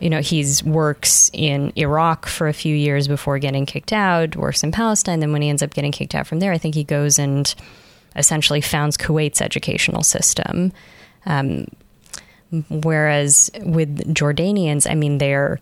you 0.00 0.10
know, 0.10 0.20
he's 0.20 0.64
works 0.64 1.30
in 1.32 1.72
Iraq 1.76 2.26
for 2.26 2.48
a 2.48 2.52
few 2.52 2.74
years 2.74 3.06
before 3.06 3.38
getting 3.38 3.66
kicked 3.66 3.92
out, 3.92 4.34
works 4.34 4.64
in 4.64 4.72
Palestine. 4.72 5.20
Then 5.20 5.32
when 5.32 5.42
he 5.42 5.48
ends 5.48 5.62
up 5.62 5.74
getting 5.74 5.92
kicked 5.92 6.16
out 6.16 6.26
from 6.26 6.40
there, 6.40 6.50
I 6.50 6.58
think 6.58 6.74
he 6.74 6.82
goes 6.82 7.20
and 7.20 7.54
essentially 8.16 8.60
founds 8.60 8.96
Kuwait's 8.96 9.40
educational 9.40 10.02
system. 10.02 10.72
Um, 11.24 11.66
Whereas 12.68 13.50
with 13.60 14.14
Jordanians, 14.14 14.90
I 14.90 14.94
mean, 14.94 15.18
they're 15.18 15.60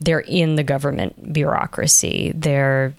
they're 0.00 0.20
in 0.20 0.56
the 0.56 0.62
government 0.62 1.32
bureaucracy. 1.32 2.32
They're 2.34 2.94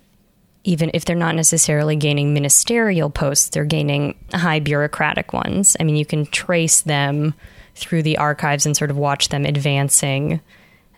even 0.64 0.92
if 0.94 1.06
they're 1.06 1.16
not 1.16 1.36
necessarily 1.36 1.96
gaining 1.96 2.34
ministerial 2.34 3.10
posts, 3.10 3.50
they're 3.50 3.66
gaining 3.66 4.16
high 4.32 4.60
bureaucratic 4.60 5.34
ones. 5.34 5.76
I 5.80 5.84
mean, 5.84 5.96
you 5.96 6.06
can 6.06 6.28
trace 6.28 6.82
them 6.82 7.34
through 7.74 8.04
the 8.04 8.18
archives 8.18 8.68
and 8.68 8.78
sort 8.78 8.92
of 8.92 8.98
watch 8.98 9.30
them 9.30 9.46
advancing 9.46 10.40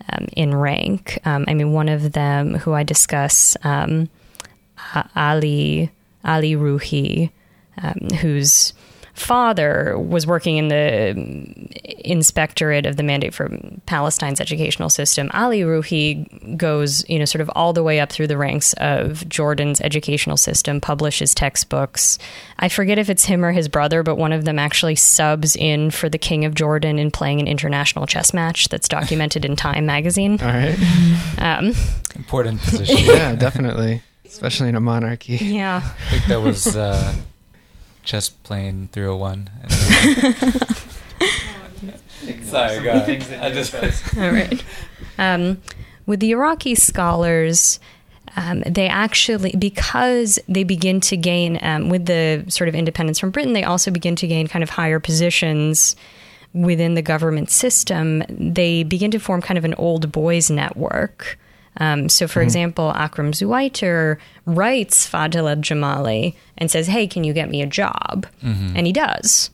um, 0.10 0.28
in 0.34 0.54
rank. 0.54 1.20
Um, 1.26 1.46
I 1.48 1.54
mean, 1.54 1.72
one 1.72 1.88
of 1.88 2.12
them 2.12 2.56
who 2.56 2.74
I 2.74 2.84
discuss, 2.84 3.56
um, 3.64 4.10
Ali 5.16 5.92
Ali 6.26 6.54
Ruhi, 6.56 7.32
um, 7.82 8.10
who's 8.20 8.74
father 9.14 9.98
was 9.98 10.26
working 10.26 10.58
in 10.58 10.68
the 10.70 11.14
inspectorate 12.10 12.86
of 12.86 12.98
the 12.98 13.04
mandate 13.04 13.34
for 13.34 13.50
Palestine's 13.86 14.42
educational 14.42 14.90
system. 14.90 15.30
Ali 15.34 15.62
Ruhi 15.62 16.58
goes, 16.58 17.08
you 17.08 17.20
know, 17.20 17.26
sort 17.26 17.42
of 17.42 17.50
all 17.56 17.74
the 17.74 17.84
way 17.84 18.00
up 18.00 18.12
through 18.12 18.28
the 18.28 18.38
ranks 18.38 18.74
of 18.74 19.28
Jordan's 19.30 19.80
educational 19.82 20.36
system, 20.38 20.82
publishes 20.82 21.34
textbooks. 21.34 22.18
I 22.60 22.70
forget 22.70 22.98
if 22.98 23.10
it's 23.10 23.26
him 23.26 23.46
or 23.46 23.52
his 23.52 23.68
brother, 23.70 24.04
but 24.04 24.16
one 24.16 24.34
of 24.34 24.46
them 24.46 24.58
actually 24.60 24.96
subs 24.96 25.56
in 25.56 25.92
for 25.92 26.10
the 26.10 26.18
King 26.18 26.44
of 26.46 26.56
Jordan 26.56 26.98
in 27.00 27.12
playing 27.12 27.40
an 27.40 27.48
international 27.48 28.06
chess 28.08 28.34
match 28.34 28.70
that's 28.70 28.88
documented 28.88 29.46
in 29.46 29.56
Time 29.56 29.86
magazine. 29.86 30.40
All 30.42 30.48
right. 30.48 30.78
Um, 31.38 31.74
Important 32.16 32.62
position. 32.64 32.98
yeah, 33.06 33.36
definitely. 33.36 34.02
especially 34.26 34.70
in 34.70 34.76
a 34.76 34.80
monarchy. 34.82 35.36
Yeah. 35.36 35.82
I 35.84 36.10
think 36.10 36.26
that 36.26 36.42
was 36.42 36.76
uh, 36.76 37.14
chess 38.04 38.30
playing 38.30 38.90
301. 38.92 39.50
Sorry, 42.44 42.84
go 42.84 42.92
ahead. 42.92 43.42
I 43.42 43.52
just 43.52 43.74
All 44.18 44.32
right. 44.32 44.64
Um, 45.18 45.62
with 46.06 46.20
the 46.20 46.32
Iraqi 46.32 46.76
scholars, 46.76 47.80
um, 48.36 48.62
they 48.62 48.88
actually, 48.88 49.56
because 49.58 50.40
they 50.48 50.64
begin 50.64 51.00
to 51.02 51.18
gain, 51.18 51.60
um, 51.62 51.90
with 51.90 52.06
the 52.06 52.46
sort 52.48 52.68
of 52.68 52.76
independence 52.76 53.20
from 53.20 53.32
Britain, 53.32 53.54
they 53.54 53.64
also 53.64 53.92
begin 53.92 54.16
to 54.18 54.28
gain 54.28 54.48
kind 54.48 54.64
of 54.64 54.70
higher 54.70 55.00
positions 55.00 55.96
within 56.54 56.94
the 56.94 57.02
government 57.02 57.50
system. 57.50 58.24
They 58.30 58.84
begin 58.84 59.12
to 59.12 59.20
form 59.20 59.42
kind 59.42 59.58
of 59.58 59.66
an 59.66 59.74
old 59.76 60.12
boys 60.12 60.50
network. 60.50 61.38
Um, 61.78 62.08
so, 62.10 62.28
for 62.28 62.42
example, 62.42 62.92
Akram 62.92 63.32
Zuwaiter 63.32 64.18
writes 64.46 65.10
Fadil 65.10 65.50
al 65.50 65.56
Jamali 65.58 66.36
and 66.58 66.70
says, 66.70 66.88
Hey, 66.88 67.08
can 67.08 67.24
you 67.24 67.34
get 67.34 67.50
me 67.50 67.62
a 67.62 67.66
job? 67.68 68.28
And 68.42 68.86
he 68.86 68.94
does. 68.94 69.50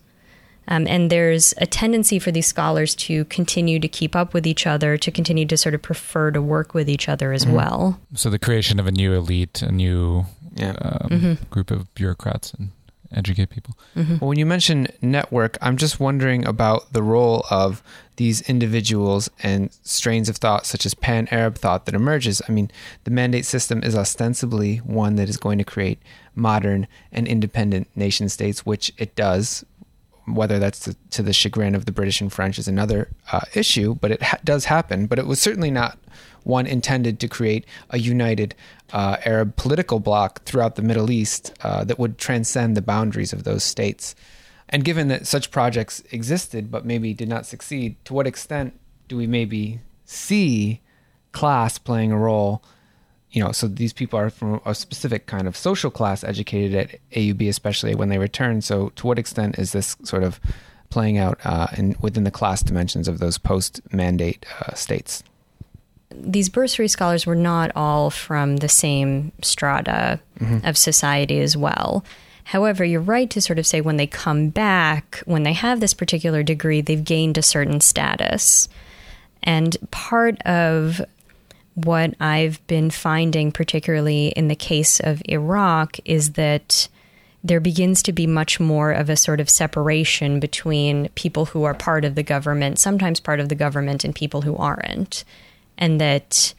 Um, 0.67 0.85
and 0.87 1.09
there's 1.09 1.53
a 1.57 1.65
tendency 1.65 2.19
for 2.19 2.31
these 2.31 2.45
scholars 2.45 2.93
to 2.95 3.25
continue 3.25 3.79
to 3.79 3.87
keep 3.87 4.15
up 4.15 4.33
with 4.35 4.45
each 4.45 4.67
other, 4.67 4.97
to 4.97 5.09
continue 5.11 5.45
to 5.47 5.57
sort 5.57 5.73
of 5.73 5.81
prefer 5.81 6.29
to 6.31 6.41
work 6.41 6.73
with 6.75 6.87
each 6.89 7.09
other 7.09 7.33
as 7.33 7.47
well. 7.47 7.99
so 8.13 8.29
the 8.29 8.37
creation 8.37 8.79
of 8.79 8.85
a 8.85 8.91
new 8.91 9.13
elite, 9.13 9.61
a 9.63 9.71
new 9.71 10.25
Yeah. 10.55 10.73
um, 10.81 11.37
group 11.49 11.71
of 11.71 11.91
bureaucrats 11.95 12.53
and 12.53 12.69
educate 13.11 13.49
people. 13.49 13.77
Well, 13.95 14.29
when 14.29 14.39
you 14.39 14.45
mention 14.45 14.87
network, 15.01 15.57
I'm 15.61 15.77
just 15.77 15.99
wondering 15.99 16.45
about 16.45 16.93
the 16.93 17.03
role 17.03 17.45
of 17.49 17.81
these 18.17 18.41
individuals 18.49 19.29
and 19.41 19.71
strains 19.83 20.29
of 20.29 20.37
thought, 20.37 20.65
such 20.65 20.85
as 20.85 20.93
pan 20.93 21.27
Arab 21.31 21.55
thought, 21.57 21.85
that 21.85 21.95
emerges. 21.95 22.41
I 22.47 22.51
mean, 22.51 22.69
the 23.05 23.11
mandate 23.11 23.45
system 23.45 23.81
is 23.83 23.95
ostensibly 23.95 24.77
one 24.77 25.15
that 25.15 25.29
is 25.29 25.37
going 25.37 25.57
to 25.57 25.63
create 25.63 25.99
modern 26.35 26.87
and 27.11 27.27
independent 27.27 27.87
nation 27.95 28.29
states, 28.29 28.65
which 28.65 28.91
it 28.97 29.15
does. 29.15 29.65
Whether 30.27 30.59
that's 30.59 30.79
to, 30.81 30.95
to 31.11 31.23
the 31.23 31.33
chagrin 31.33 31.73
of 31.73 31.85
the 31.85 31.91
British 31.91 32.21
and 32.21 32.31
French 32.31 32.59
is 32.59 32.67
another 32.67 33.09
uh, 33.31 33.41
issue, 33.55 33.95
but 33.95 34.11
it 34.11 34.21
ha- 34.21 34.37
does 34.43 34.65
happen. 34.65 35.07
But 35.07 35.17
it 35.17 35.25
was 35.25 35.39
certainly 35.39 35.71
not 35.71 35.97
one 36.43 36.67
intended 36.67 37.19
to 37.19 37.27
create 37.27 37.65
a 37.89 37.97
united 37.97 38.53
uh, 38.91 39.17
Arab 39.25 39.55
political 39.55 39.99
bloc 39.99 40.43
throughout 40.43 40.75
the 40.75 40.81
Middle 40.81 41.11
East 41.11 41.53
uh, 41.61 41.83
that 41.83 41.99
would 41.99 42.17
transcend 42.17 42.75
the 42.75 42.81
boundaries 42.81 43.33
of 43.33 43.43
those 43.43 43.63
states. 43.63 44.15
And 44.69 44.85
given 44.85 45.07
that 45.07 45.25
such 45.25 45.51
projects 45.51 46.03
existed 46.11 46.71
but 46.71 46.85
maybe 46.85 47.13
did 47.13 47.29
not 47.29 47.45
succeed, 47.45 47.95
to 48.05 48.13
what 48.13 48.27
extent 48.27 48.79
do 49.07 49.17
we 49.17 49.27
maybe 49.27 49.81
see 50.05 50.81
class 51.31 51.77
playing 51.77 52.11
a 52.11 52.17
role? 52.17 52.63
You 53.31 53.43
know, 53.43 53.51
so 53.51 53.67
these 53.67 53.93
people 53.93 54.17
are 54.19 54.29
from 54.29 54.61
a 54.65 54.73
specific 54.73 55.25
kind 55.25 55.47
of 55.47 55.57
social 55.57 55.91
class 55.91 56.23
educated 56.23 56.73
at 56.75 56.99
AUB, 57.11 57.47
especially 57.47 57.93
when 57.95 58.09
they 58.09 58.17
return. 58.17 58.61
So, 58.61 58.89
to 58.95 59.05
what 59.05 59.19
extent 59.19 59.59
is 59.59 59.71
this 59.71 59.95
sort 60.03 60.23
of 60.23 60.39
playing 60.89 61.19
out 61.19 61.39
uh, 61.43 61.67
in, 61.77 61.95
within 62.01 62.23
the 62.23 62.31
class 62.31 62.63
dimensions 62.63 63.07
of 63.07 63.19
those 63.19 63.37
post 63.37 63.81
mandate 63.93 64.47
uh, 64.61 64.73
states? 64.73 65.23
These 66.11 66.49
bursary 66.49 66.87
scholars 66.87 67.25
were 67.25 67.35
not 67.35 67.71
all 67.75 68.09
from 68.09 68.57
the 68.57 68.69
same 68.69 69.31
strata 69.41 70.19
mm-hmm. 70.39 70.65
of 70.65 70.77
society 70.77 71.39
as 71.39 71.55
well. 71.55 72.03
However, 72.45 72.83
you're 72.83 73.01
right 73.01 73.29
to 73.29 73.41
sort 73.41 73.59
of 73.59 73.67
say 73.67 73.79
when 73.79 73.97
they 73.97 74.07
come 74.07 74.49
back, 74.49 75.21
when 75.25 75.43
they 75.43 75.53
have 75.53 75.79
this 75.79 75.93
particular 75.93 76.41
degree, 76.41 76.81
they've 76.81 77.03
gained 77.03 77.37
a 77.37 77.43
certain 77.43 77.79
status. 77.79 78.67
And 79.43 79.77
part 79.91 80.41
of 80.41 80.99
what 81.75 82.15
I've 82.19 82.65
been 82.65 82.89
finding, 82.89 83.51
particularly 83.51 84.29
in 84.29 84.47
the 84.47 84.55
case 84.55 84.99
of 84.99 85.21
Iraq, 85.25 85.97
is 86.05 86.31
that 86.31 86.89
there 87.43 87.59
begins 87.59 88.03
to 88.03 88.11
be 88.11 88.27
much 88.27 88.59
more 88.59 88.91
of 88.91 89.09
a 89.09 89.15
sort 89.15 89.39
of 89.39 89.49
separation 89.49 90.39
between 90.39 91.09
people 91.09 91.45
who 91.45 91.63
are 91.63 91.73
part 91.73 92.03
of 92.03 92.15
the 92.15 92.23
government, 92.23 92.79
sometimes 92.79 93.19
part 93.19 93.39
of 93.39 93.49
the 93.49 93.55
government, 93.55 94.03
and 94.03 94.15
people 94.15 94.41
who 94.41 94.57
aren't. 94.57 95.23
And 95.79 95.99
that 95.99 96.53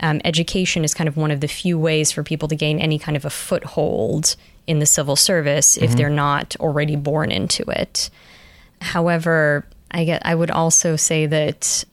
um, 0.00 0.20
education 0.24 0.84
is 0.84 0.94
kind 0.94 1.06
of 1.06 1.16
one 1.16 1.30
of 1.30 1.40
the 1.40 1.48
few 1.48 1.78
ways 1.78 2.10
for 2.10 2.24
people 2.24 2.48
to 2.48 2.56
gain 2.56 2.80
any 2.80 2.98
kind 2.98 3.16
of 3.16 3.24
a 3.24 3.30
foothold 3.30 4.34
in 4.66 4.80
the 4.80 4.86
civil 4.86 5.14
service 5.14 5.76
if 5.76 5.94
they're 5.94 6.10
not 6.10 6.56
already 6.58 6.96
born 6.96 7.30
into 7.30 7.62
it. 7.70 8.10
However, 8.80 9.64
I 9.90 10.04
get 10.04 10.26
I 10.26 10.34
would 10.34 10.50
also 10.50 10.96
say 10.96 11.26
that 11.26 11.84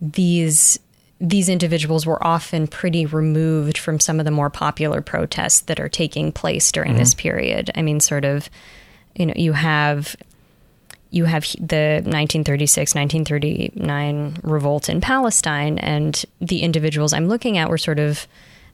these 0.00 0.78
these 1.20 1.48
individuals 1.48 2.04
were 2.06 2.24
often 2.26 2.66
pretty 2.66 3.06
removed 3.06 3.78
from 3.78 4.00
some 4.00 4.18
of 4.18 4.24
the 4.24 4.30
more 4.30 4.50
popular 4.50 5.00
protests 5.00 5.60
that 5.60 5.80
are 5.80 5.88
taking 5.88 6.30
place 6.32 6.70
during 6.72 6.96
this 6.96 7.14
period. 7.14 7.70
I 7.74 7.80
mean, 7.82 8.00
sort 8.00 8.26
of, 8.26 8.50
you 9.14 9.26
know, 9.26 9.32
you 9.34 9.52
have 9.54 10.14
you 11.10 11.24
have 11.24 11.44
the 11.58 12.02
1936 12.04 12.94
1939 12.94 14.38
revolt 14.42 14.88
in 14.88 15.00
Palestine, 15.00 15.78
and 15.78 16.24
the 16.40 16.62
individuals 16.62 17.12
I'm 17.12 17.28
looking 17.28 17.58
at 17.58 17.70
were 17.70 17.78
sort 17.78 17.98
of. 17.98 18.26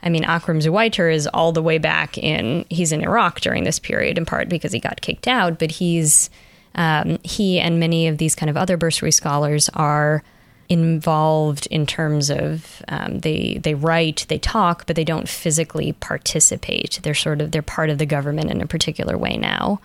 I 0.05 0.09
mean, 0.09 0.25
Akram 0.25 0.59
Zuwaiter 0.59 1.15
is 1.15 1.29
all 1.29 1.53
the 1.53 1.63
way 1.63 1.79
back 1.79 2.19
in. 2.19 2.65
He's 2.69 2.91
in 2.91 3.03
Iraq 3.03 3.41
during 3.41 3.63
this 3.63 3.79
period, 3.79 4.19
in 4.19 4.27
part 4.27 4.49
because 4.49 4.73
he 4.73 4.81
got 4.81 5.01
kicked 5.01 5.29
out. 5.29 5.61
But 5.61 5.71
he's 5.71 6.29
um, 6.75 7.19
he 7.23 7.61
and 7.61 7.79
many 7.79 8.09
of 8.09 8.19
these 8.19 8.35
kind 8.35 8.51
of 8.51 8.57
other 8.57 8.77
bursary 8.77 9.13
scholars 9.13 9.69
are 9.75 10.25
involved 10.69 11.67
in 11.67 11.87
terms 11.87 12.31
of 12.31 12.83
um, 12.89 13.21
they 13.21 13.61
they 13.63 13.75
write, 13.75 14.27
they 14.29 14.39
talk, 14.39 14.87
but 14.87 14.97
they 14.97 15.05
don't 15.05 15.29
physically 15.29 15.93
participate. 15.95 16.99
They're 17.03 17.15
sort 17.15 17.41
of 17.41 17.53
they're 17.53 17.63
part 17.63 17.91
of 17.91 17.99
the 17.99 18.07
government 18.07 18.51
in 18.51 18.61
a 18.61 18.67
particular 18.67 19.19
way 19.19 19.37
now. 19.37 19.81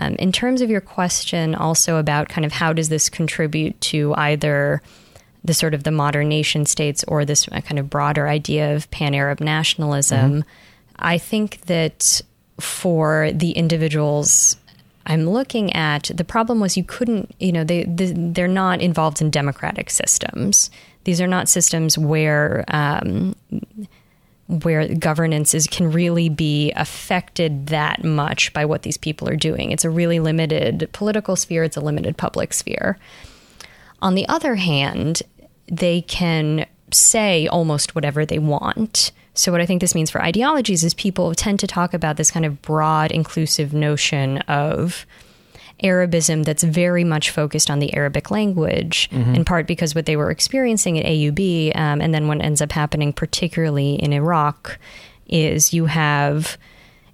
Um, 0.00 0.14
in 0.14 0.32
terms 0.32 0.62
of 0.62 0.70
your 0.70 0.80
question, 0.80 1.54
also 1.54 1.98
about 1.98 2.30
kind 2.30 2.46
of 2.46 2.52
how 2.52 2.72
does 2.72 2.88
this 2.88 3.10
contribute 3.10 3.78
to 3.82 4.14
either 4.14 4.80
the 5.44 5.52
sort 5.52 5.74
of 5.74 5.84
the 5.84 5.90
modern 5.90 6.28
nation 6.28 6.64
states 6.64 7.04
or 7.06 7.26
this 7.26 7.46
uh, 7.52 7.60
kind 7.60 7.78
of 7.78 7.90
broader 7.90 8.26
idea 8.26 8.74
of 8.74 8.90
pan 8.90 9.14
Arab 9.14 9.40
nationalism, 9.40 10.44
I 10.98 11.18
think 11.18 11.60
that 11.66 12.22
for 12.58 13.30
the 13.32 13.50
individuals 13.52 14.56
I'm 15.04 15.28
looking 15.28 15.74
at, 15.74 16.10
the 16.14 16.24
problem 16.24 16.60
was 16.60 16.78
you 16.78 16.84
couldn't, 16.84 17.34
you 17.38 17.52
know, 17.52 17.64
they, 17.64 17.84
they 17.84 18.12
they're 18.14 18.48
not 18.48 18.80
involved 18.80 19.20
in 19.20 19.30
democratic 19.30 19.90
systems. 19.90 20.70
These 21.04 21.20
are 21.20 21.26
not 21.26 21.48
systems 21.48 21.98
where 21.98 22.64
um, 22.68 23.34
where 24.50 24.92
governance 24.94 25.54
is 25.54 25.66
can 25.66 25.92
really 25.92 26.28
be 26.28 26.72
affected 26.72 27.68
that 27.68 28.02
much 28.02 28.52
by 28.52 28.64
what 28.64 28.82
these 28.82 28.96
people 28.96 29.28
are 29.28 29.36
doing. 29.36 29.70
It's 29.70 29.84
a 29.84 29.90
really 29.90 30.18
limited 30.18 30.88
political 30.92 31.36
sphere. 31.36 31.62
It's 31.64 31.76
a 31.76 31.80
limited 31.80 32.16
public 32.16 32.52
sphere. 32.52 32.98
On 34.02 34.14
the 34.14 34.26
other 34.28 34.56
hand, 34.56 35.22
they 35.70 36.02
can 36.02 36.66
say 36.92 37.46
almost 37.46 37.94
whatever 37.94 38.26
they 38.26 38.38
want. 38.38 39.12
So, 39.34 39.52
what 39.52 39.60
I 39.60 39.66
think 39.66 39.80
this 39.80 39.94
means 39.94 40.10
for 40.10 40.20
ideologies 40.20 40.82
is 40.82 40.94
people 40.94 41.34
tend 41.34 41.60
to 41.60 41.66
talk 41.66 41.94
about 41.94 42.16
this 42.16 42.30
kind 42.30 42.44
of 42.44 42.60
broad, 42.60 43.12
inclusive 43.12 43.72
notion 43.72 44.38
of 44.38 45.06
Arabism 45.82 46.42
that's 46.42 46.62
very 46.62 47.04
much 47.04 47.30
focused 47.30 47.70
on 47.70 47.78
the 47.78 47.94
Arabic 47.94 48.30
language, 48.30 49.08
in 49.34 49.44
part 49.44 49.66
because 49.66 49.94
what 49.94 50.06
they 50.06 50.16
were 50.16 50.30
experiencing 50.30 50.98
at 50.98 51.06
AUB, 51.06 51.76
um, 51.76 52.00
and 52.00 52.12
then 52.14 52.28
what 52.28 52.40
ends 52.40 52.60
up 52.60 52.72
happening, 52.72 53.12
particularly 53.12 53.94
in 53.94 54.12
Iraq, 54.12 54.78
is 55.28 55.72
you 55.72 55.86
have 55.86 56.58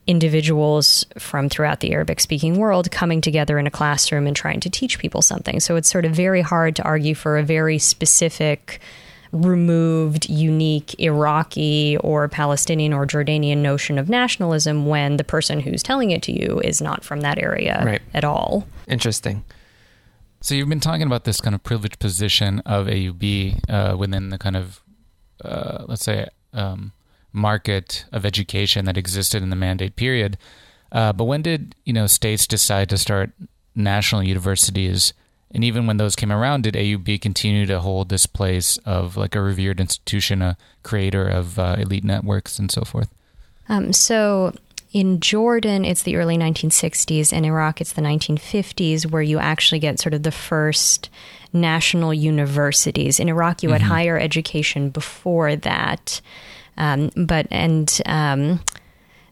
individuals 0.07 1.05
from 1.19 1.49
throughout 1.49 1.81
the 1.81 1.93
Arabic 1.93 2.21
speaking 2.21 2.57
world 2.59 2.91
coming 2.91 3.21
together 3.21 3.59
in 3.59 3.67
a 3.67 3.71
classroom 3.71 4.27
and 4.27 4.37
trying 4.37 4.61
to 4.61 4.71
teach 4.71 4.99
people 4.99 5.21
something. 5.21 5.59
So 5.59 5.77
it's 5.77 5.91
sort 5.91 6.05
of 6.05 6.13
very 6.13 6.43
hard 6.43 6.77
to 6.77 6.83
argue 6.83 7.15
for 7.15 7.39
a 7.39 7.43
very 7.43 7.79
specific, 7.79 8.81
removed, 9.45 10.29
unique 10.29 10.95
Iraqi 10.99 11.97
or 11.99 12.29
Palestinian 12.29 12.93
or 12.93 13.07
Jordanian 13.07 13.59
notion 13.59 13.99
of 13.99 14.09
nationalism 14.09 14.87
when 14.87 15.17
the 15.17 15.25
person 15.25 15.61
who's 15.61 15.83
telling 15.83 16.11
it 16.11 16.23
to 16.23 16.33
you 16.33 16.61
is 16.61 16.81
not 16.81 17.05
from 17.05 17.21
that 17.21 17.39
area 17.39 17.83
Right. 17.85 18.03
at 18.15 18.25
all. 18.25 18.67
Interesting. 18.89 19.45
So 20.41 20.55
you've 20.55 20.69
been 20.69 20.81
talking 20.81 21.07
about 21.07 21.25
this 21.25 21.41
kind 21.41 21.55
of 21.55 21.63
privileged 21.63 21.99
position 21.99 22.61
of 22.61 22.87
AUB 22.87 23.59
uh, 23.69 23.97
within 23.97 24.29
the 24.31 24.39
kind 24.39 24.57
of, 24.57 24.81
uh, 25.45 25.85
let's 25.89 26.05
say, 26.05 26.29
um, 26.53 26.93
market 27.33 28.05
of 28.13 28.25
education 28.25 28.85
that 28.87 28.97
existed 28.97 29.43
in 29.43 29.51
the 29.51 29.57
mandate 29.57 29.97
period. 29.97 30.39
Uh, 30.93 31.13
but 31.13 31.25
when 31.25 31.43
did 31.43 31.75
you 31.85 31.93
know 31.93 32.07
states 32.07 32.47
decide 32.47 32.89
to 32.91 32.97
start 32.97 33.31
national 33.75 34.23
universities? 34.23 35.13
And 35.57 35.65
even 35.65 35.87
when 35.87 35.97
those 35.97 36.15
came 36.15 36.31
around, 36.31 36.65
did 36.65 36.75
AUB 36.75 37.19
continue 37.23 37.65
to 37.65 37.81
hold 37.81 38.11
this 38.11 38.27
place 38.27 38.77
of 38.85 39.17
like 39.17 39.35
a 39.35 39.41
revered 39.41 39.81
institution, 39.81 40.43
a 40.43 40.59
creator 40.83 41.27
of 41.27 41.59
uh, 41.59 41.77
elite 41.79 42.05
networks 42.05 42.59
and 42.59 42.71
so 42.71 42.83
forth? 42.83 43.09
Um, 43.67 43.95
so 43.95 44.53
in 44.93 45.19
Jordan, 45.19 45.87
it's 45.87 46.03
the 46.03 46.17
early 46.17 46.37
1960s. 46.37 47.33
In 47.33 47.47
Iraq, 47.47 47.81
it's 47.81 47.95
the 47.95 48.03
1950s, 48.03 49.11
where 49.11 49.23
you 49.23 49.39
actually 49.39 49.79
get 49.79 49.99
sort 49.99 50.13
of 50.13 50.25
the 50.25 50.31
first 50.31 51.09
national 51.55 52.13
universities. 52.13 53.19
In 53.19 53.31
Iraq, 53.31 53.63
you 53.63 53.71
had 53.71 53.81
higher 53.81 54.19
education 54.19 54.91
before 54.91 55.57
that. 55.57 56.21
Um, 56.77 57.11
but 57.17 57.47
and 57.51 58.03
um, 58.05 58.61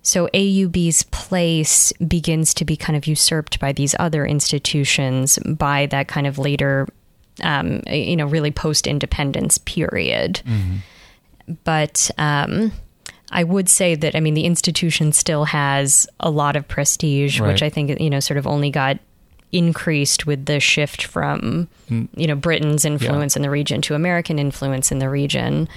so 0.05 0.29
AUB's 0.35 1.03
place 1.05 1.93
begins 2.07 2.55
to 2.55 2.65
be 2.65 2.77
kind 2.77 2.97
of 2.97 3.07
usurped 3.09 3.59
by 3.59 3.73
these 3.73 3.97
other 3.99 4.25
institutions 4.25 5.39
by 5.45 5.87
that 5.87 6.07
kind 6.09 6.27
of 6.27 6.39
later, 6.39 6.87
um, 7.43 7.81
you 7.89 8.15
know, 8.15 8.27
really 8.27 8.51
post 8.53 8.87
independence 8.87 9.59
period. 9.59 10.41
But 11.65 12.11
um, 12.19 12.73
I 13.31 13.45
would 13.45 13.69
say 13.69 13.95
that 13.95 14.15
I 14.15 14.21
mean 14.21 14.35
the 14.35 14.45
institution 14.45 15.13
still 15.13 15.45
has 15.47 16.07
a 16.21 16.31
lot 16.31 16.57
of 16.57 16.67
prestige, 16.69 17.41
Right. 17.41 17.49
which 17.53 17.63
I 17.63 17.69
think 17.71 17.99
you 18.01 18.11
know 18.11 18.21
sort 18.21 18.39
of 18.39 18.47
only 18.47 18.71
got 18.71 18.99
increased 19.53 20.27
with 20.27 20.47
the 20.47 20.59
shift 20.61 21.05
from 21.05 21.69
you 21.89 22.27
know 22.27 22.35
Britain's 22.35 22.85
influence 22.85 23.37
in 23.37 23.43
the 23.43 23.51
region 23.51 23.81
to 23.83 23.95
American 23.95 24.39
influence 24.39 24.91
in 24.93 24.99
the 25.01 25.09
region. 25.11 25.69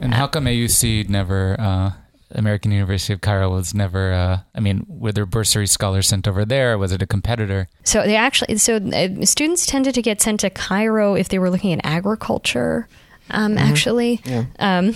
And 0.00 0.14
how 0.14 0.26
come 0.26 0.44
AUC 0.44 1.08
never, 1.08 1.56
uh, 1.58 1.90
American 2.32 2.70
University 2.72 3.12
of 3.12 3.20
Cairo 3.20 3.50
was 3.50 3.74
never, 3.74 4.12
uh, 4.12 4.38
I 4.54 4.60
mean, 4.60 4.84
were 4.88 5.12
there 5.12 5.26
bursary 5.26 5.66
scholars 5.66 6.08
sent 6.08 6.28
over 6.28 6.44
there? 6.44 6.78
Was 6.78 6.92
it 6.92 7.02
a 7.02 7.06
competitor? 7.06 7.68
So 7.84 8.02
they 8.02 8.16
actually, 8.16 8.56
so 8.58 8.76
uh, 8.76 9.24
students 9.24 9.66
tended 9.66 9.94
to 9.94 10.02
get 10.02 10.20
sent 10.20 10.40
to 10.40 10.50
Cairo 10.50 11.14
if 11.14 11.28
they 11.28 11.38
were 11.38 11.50
looking 11.50 11.72
at 11.72 11.80
agriculture, 11.84 12.88
um, 13.30 13.58
actually. 13.58 14.20
Yeah. 14.24 14.44
Um, 14.58 14.94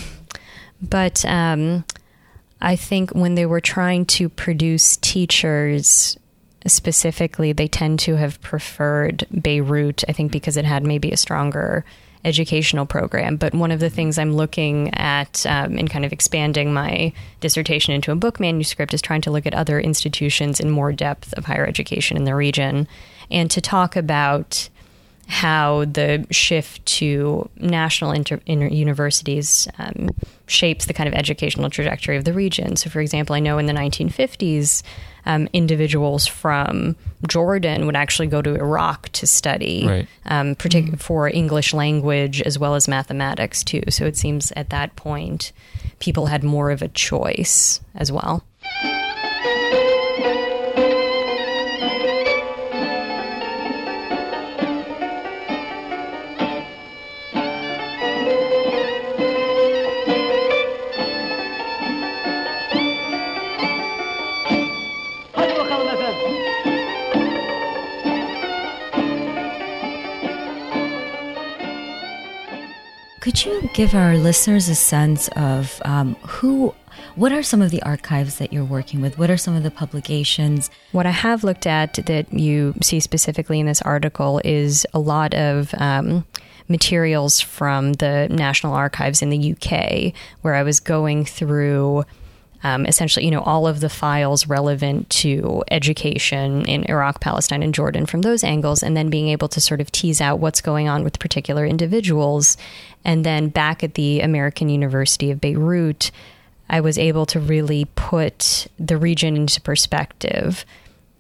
but 0.81 1.25
um, 1.25 1.85
I 2.61 2.77
think 2.77 3.11
when 3.11 3.35
they 3.35 3.47
were 3.47 3.61
trying 3.61 4.07
to 4.07 4.29
produce 4.29 4.97
teachers 4.99 6.17
specifically, 6.67 7.53
they 7.53 7.69
tend 7.69 7.99
to 8.01 8.17
have 8.17 8.41
preferred 8.41 9.27
Beirut, 9.31 10.05
I 10.09 10.13
think 10.13 10.33
because 10.33 10.57
it 10.57 10.65
had 10.65 10.85
maybe 10.85 11.11
a 11.11 11.17
stronger 11.17 11.85
educational 12.25 12.87
program. 12.87 13.37
But 13.37 13.55
one 13.55 13.71
of 13.71 13.81
the 13.81 13.91
things 13.91 14.19
I'm 14.19 14.33
looking 14.33 14.93
at 14.95 15.45
um, 15.47 15.79
in 15.79 15.89
kind 15.89 16.05
of 16.05 16.13
expanding 16.13 16.73
my 16.73 17.13
dissertation 17.41 17.95
into 17.95 18.13
a 18.13 18.17
book 18.17 18.41
manuscript 18.41 18.95
is 18.95 19.03
trying 19.03 19.21
to 19.23 19.31
look 19.31 19.47
at 19.47 19.55
other 19.55 19.81
institutions 19.81 20.61
in 20.61 20.71
more 20.71 20.93
depth 20.93 21.33
of 21.35 21.45
higher 21.45 21.67
education 21.67 22.17
in 22.17 22.25
the 22.25 22.35
region 22.35 22.89
and 23.31 23.51
to 23.51 23.61
talk 23.61 23.97
about 23.97 24.69
how 25.29 25.85
the 25.87 26.27
shift 26.31 26.85
to 26.87 27.49
national 27.57 28.13
inter, 28.13 28.41
inter 28.47 28.67
universities 28.69 29.67
um, 29.79 30.11
shapes 30.47 30.87
the 30.87 30.93
kind 30.95 31.09
of 31.09 31.15
educational 31.15 31.71
trajectory 31.71 32.17
of 32.17 32.25
the 32.25 32.33
region. 32.33 32.77
So, 32.77 32.91
for 32.91 33.01
example, 33.01 33.35
I 33.35 33.41
know 33.41 33.59
in 33.59 33.67
the 33.67 33.73
1950s, 33.73 34.83
um, 35.27 35.49
individuals 35.55 36.27
from 36.27 36.97
Jordan 37.27 37.87
would 37.87 37.97
actually 37.97 38.27
go 38.27 38.43
to 38.43 38.55
Iraq 38.55 39.09
to 39.11 39.27
study, 39.27 39.87
Right. 39.87 40.09
um, 40.27 40.55
partic- 40.55 41.01
for 41.01 41.29
English 41.29 41.73
language 41.73 42.43
as 42.43 42.59
well 42.59 42.75
as 42.75 42.87
mathematics 42.89 43.65
too. 43.65 43.83
So 43.89 44.05
it 44.05 44.17
seems 44.19 44.53
at 44.55 44.69
that 44.71 44.95
point, 44.97 45.53
people 45.99 46.27
had 46.27 46.45
more 46.45 46.71
of 46.71 46.83
a 46.83 46.89
choice 46.89 47.81
as 47.95 48.13
well. 48.13 48.45
Give 73.75 73.93
our 73.93 74.17
listeners 74.17 74.69
a 74.69 74.75
sense 74.75 75.29
of 75.35 75.83
um, 75.85 76.15
who, 76.23 76.73
what 77.17 77.33
are 77.33 77.43
some 77.43 77.61
of 77.61 77.73
the 77.73 77.83
archives 77.83 78.39
that 78.39 78.53
you're 78.53 78.65
working 78.65 79.01
with? 79.01 79.19
What 79.19 79.31
are 79.31 79.37
some 79.37 79.57
of 79.57 79.65
the 79.65 79.71
publications? 79.71 80.71
What 80.93 81.07
I 81.07 81.11
have 81.11 81.43
looked 81.43 81.67
at 81.67 81.95
that 82.07 82.33
you 82.33 82.75
see 82.81 83.01
specifically 83.01 83.59
in 83.59 83.67
this 83.67 83.83
article 83.83 84.41
is 84.45 84.87
a 84.95 85.01
lot 85.01 85.35
of 85.35 85.75
um, 85.75 86.25
materials 86.69 87.41
from 87.41 87.95
the 87.95 88.29
National 88.31 88.75
Archives 88.75 89.23
in 89.23 89.31
the 89.31 89.53
UK, 89.53 90.15
where 90.43 90.55
I 90.55 90.63
was 90.63 90.81
going 90.81 91.25
through. 91.25 92.05
Um, 92.63 92.87
essentially, 92.87 93.27
you 93.27 93.31
know, 93.31 93.43
all 93.43 93.67
of 93.67 93.81
the 93.81 93.91
files 93.91 94.47
relevant 94.47 95.11
to 95.11 95.63
education 95.71 96.65
in 96.65 96.85
Iraq, 96.85 97.21
Palestine, 97.21 97.63
and 97.63 97.75
Jordan 97.75 98.07
from 98.07 98.23
those 98.23 98.43
angles, 98.43 98.83
and 98.83 98.97
then 98.97 99.11
being 99.11 99.29
able 99.29 99.49
to 99.49 99.61
sort 99.61 99.83
of 99.83 99.93
tease 99.93 100.23
out 100.23 100.39
what's 100.39 100.63
going 100.63 100.89
on 100.89 101.05
with 101.05 101.19
particular 101.19 101.67
individuals. 101.67 102.57
And 103.05 103.25
then 103.25 103.49
back 103.49 103.85
at 103.85 103.95
the 103.95 104.21
American 104.21 104.69
University 104.69 105.31
of 105.31 105.41
Beirut, 105.41 106.11
I 106.69 106.81
was 106.81 106.99
able 106.99 107.27
to 107.27 107.41
really 107.41 107.87
put 107.97 108.67
the 108.79 108.97
region 108.97 109.37
into 109.37 109.61
perspective. 109.61 110.65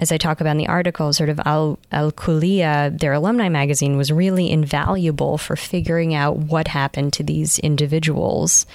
As 0.00 0.10
I 0.10 0.16
talk 0.16 0.40
about 0.40 0.52
in 0.52 0.58
the 0.58 0.66
article, 0.66 1.12
sort 1.12 1.28
of 1.28 1.38
Al 1.44 1.78
Al 1.92 2.10
Kuliya, 2.10 2.98
their 2.98 3.12
alumni 3.12 3.48
magazine, 3.48 3.96
was 3.96 4.10
really 4.10 4.50
invaluable 4.50 5.38
for 5.38 5.56
figuring 5.56 6.14
out 6.14 6.36
what 6.36 6.68
happened 6.68 7.12
to 7.14 7.22
these 7.22 7.58
individuals. 7.58 8.66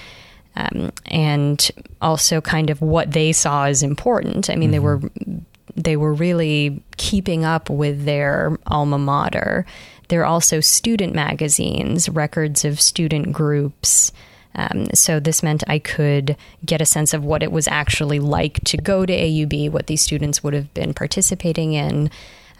Um, 0.56 0.90
and 1.06 1.70
also 2.02 2.40
kind 2.40 2.70
of 2.70 2.82
what 2.82 3.12
they 3.12 3.32
saw 3.32 3.66
as 3.66 3.84
important. 3.84 4.50
I 4.50 4.56
mean, 4.56 4.72
they 4.72 4.80
were 4.80 5.00
they 5.76 5.96
were 5.96 6.12
really 6.12 6.82
keeping 6.96 7.44
up 7.44 7.70
with 7.70 8.04
their 8.04 8.58
alma 8.66 8.98
mater. 8.98 9.64
There 10.10 10.22
are 10.22 10.26
also 10.26 10.60
student 10.60 11.14
magazines, 11.14 12.08
records 12.08 12.64
of 12.64 12.80
student 12.80 13.32
groups. 13.32 14.10
Um, 14.56 14.88
so 14.92 15.20
this 15.20 15.42
meant 15.42 15.62
I 15.68 15.78
could 15.78 16.36
get 16.66 16.80
a 16.80 16.84
sense 16.86 17.14
of 17.14 17.24
what 17.24 17.44
it 17.44 17.52
was 17.52 17.68
actually 17.68 18.18
like 18.18 18.54
to 18.64 18.76
go 18.76 19.06
to 19.06 19.12
AUB, 19.12 19.70
what 19.70 19.86
these 19.86 20.02
students 20.02 20.42
would 20.42 20.52
have 20.52 20.74
been 20.74 20.92
participating 20.94 21.74
in. 21.74 22.10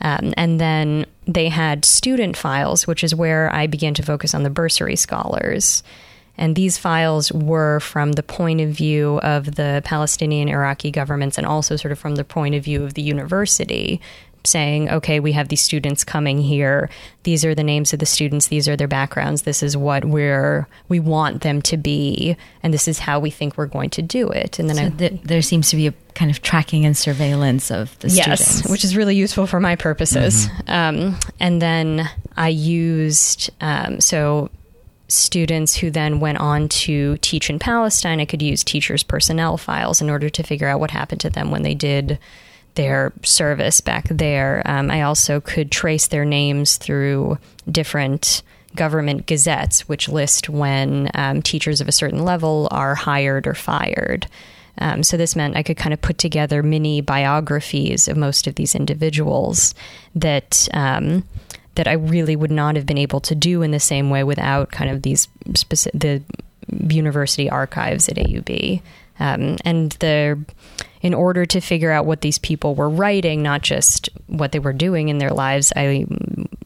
Um, 0.00 0.32
and 0.36 0.60
then 0.60 1.06
they 1.26 1.48
had 1.48 1.84
student 1.84 2.36
files, 2.36 2.86
which 2.86 3.02
is 3.02 3.16
where 3.16 3.52
I 3.52 3.66
began 3.66 3.94
to 3.94 4.02
focus 4.02 4.32
on 4.32 4.44
the 4.44 4.50
bursary 4.50 4.96
scholars. 4.96 5.82
And 6.38 6.56
these 6.56 6.78
files 6.78 7.30
were 7.32 7.80
from 7.80 8.12
the 8.12 8.22
point 8.22 8.60
of 8.60 8.70
view 8.70 9.18
of 9.18 9.56
the 9.56 9.82
Palestinian 9.84 10.48
Iraqi 10.48 10.90
governments 10.90 11.36
and 11.36 11.46
also 11.46 11.76
sort 11.76 11.92
of 11.92 11.98
from 11.98 12.14
the 12.14 12.24
point 12.24 12.54
of 12.54 12.64
view 12.64 12.84
of 12.84 12.94
the 12.94 13.02
university, 13.02 14.00
saying, 14.44 14.90
okay, 14.90 15.20
we 15.20 15.32
have 15.32 15.48
these 15.48 15.60
students 15.60 16.04
coming 16.04 16.40
here. 16.40 16.88
These 17.24 17.44
are 17.44 17.54
the 17.54 17.62
names 17.62 17.92
of 17.92 17.98
the 17.98 18.06
students. 18.06 18.48
These 18.48 18.68
are 18.68 18.76
their 18.76 18.88
backgrounds. 18.88 19.42
This 19.42 19.62
is 19.62 19.76
what 19.76 20.04
we're, 20.04 20.66
we 20.88 21.00
want 21.00 21.42
them 21.42 21.60
to 21.62 21.76
be. 21.76 22.36
And 22.62 22.72
this 22.72 22.88
is 22.88 22.98
how 22.98 23.20
we 23.20 23.30
think 23.30 23.56
we're 23.56 23.66
going 23.66 23.90
to 23.90 24.02
do 24.02 24.28
it. 24.28 24.58
And 24.58 24.68
then 24.68 24.76
So 24.76 24.84
I, 24.84 24.88
th- 24.90 25.22
there 25.22 25.42
seems 25.42 25.70
to 25.70 25.76
be 25.76 25.88
a 25.88 25.94
kind 26.14 26.30
of 26.30 26.42
tracking 26.42 26.84
and 26.84 26.96
surveillance 26.96 27.70
of 27.70 27.98
the 28.00 28.08
yes, 28.08 28.40
students. 28.40 28.70
which 28.70 28.84
is 28.84 28.96
really 28.96 29.16
useful 29.16 29.46
for 29.46 29.60
my 29.60 29.76
purposes. 29.76 30.48
Um, 30.66 31.18
and 31.38 31.60
then 31.60 32.08
I 32.36 32.48
used 32.48 33.50
um, 33.60 34.00
so 34.00 34.50
students 35.08 35.76
who 35.76 35.90
then 35.90 36.20
went 36.20 36.38
on 36.38 36.68
to 36.68 37.16
teach 37.18 37.50
in 37.50 37.58
Palestine. 37.58 38.20
I 38.20 38.24
could 38.24 38.42
use 38.42 38.62
teachers' 38.62 39.02
personnel 39.02 39.56
files 39.56 40.00
in 40.00 40.08
order 40.08 40.28
to 40.30 40.42
figure 40.42 40.68
out 40.68 40.80
what 40.80 40.92
happened 40.92 41.20
to 41.22 41.30
them 41.30 41.50
when 41.50 41.62
they 41.62 41.74
did 41.74 42.18
their 42.74 43.12
service 43.22 43.80
back 43.80 44.08
there. 44.08 44.62
Um, 44.64 44.90
I 44.90 45.02
also 45.02 45.40
could 45.40 45.70
trace 45.70 46.08
their 46.08 46.24
names 46.24 46.76
through 46.76 47.38
different 47.70 48.42
government 48.76 49.26
gazettes, 49.26 49.88
which 49.88 50.08
list 50.08 50.48
when 50.48 51.10
um, 51.14 51.42
teachers 51.42 51.80
of 51.80 51.88
a 51.88 51.92
certain 51.92 52.24
level 52.24 52.68
are 52.70 52.94
hired 52.94 53.46
or 53.46 53.54
fired. 53.54 54.26
Um, 54.78 55.02
so 55.02 55.16
this 55.16 55.36
meant 55.36 55.56
I 55.56 55.62
could 55.62 55.76
kind 55.76 55.92
of 55.92 56.00
put 56.00 56.18
together 56.18 56.62
mini 56.62 57.00
biographies 57.00 58.08
of 58.08 58.16
most 58.16 58.46
of 58.46 58.54
these 58.54 58.74
individuals 58.74 59.74
that 60.14 60.68
um, 60.72 61.24
that 61.74 61.86
I 61.86 61.92
really 61.92 62.36
would 62.36 62.50
not 62.50 62.76
have 62.76 62.86
been 62.86 62.98
able 62.98 63.20
to 63.20 63.34
do 63.34 63.62
in 63.62 63.70
the 63.70 63.80
same 63.80 64.10
way 64.10 64.24
without 64.24 64.70
kind 64.70 64.90
of 64.90 65.02
these 65.02 65.28
specific 65.54 66.00
the 66.00 66.22
university 66.88 67.50
archives 67.50 68.08
at 68.08 68.16
AUB. 68.16 68.82
Um, 69.18 69.56
and 69.64 69.92
the 69.92 70.38
in 71.00 71.14
order 71.14 71.46
to 71.46 71.60
figure 71.60 71.90
out 71.90 72.06
what 72.06 72.20
these 72.20 72.38
people 72.38 72.74
were 72.74 72.90
writing, 72.90 73.42
not 73.42 73.62
just 73.62 74.08
what 74.26 74.52
they 74.52 74.58
were 74.58 74.72
doing 74.72 75.08
in 75.08 75.18
their 75.18 75.30
lives, 75.30 75.72
I 75.74 76.06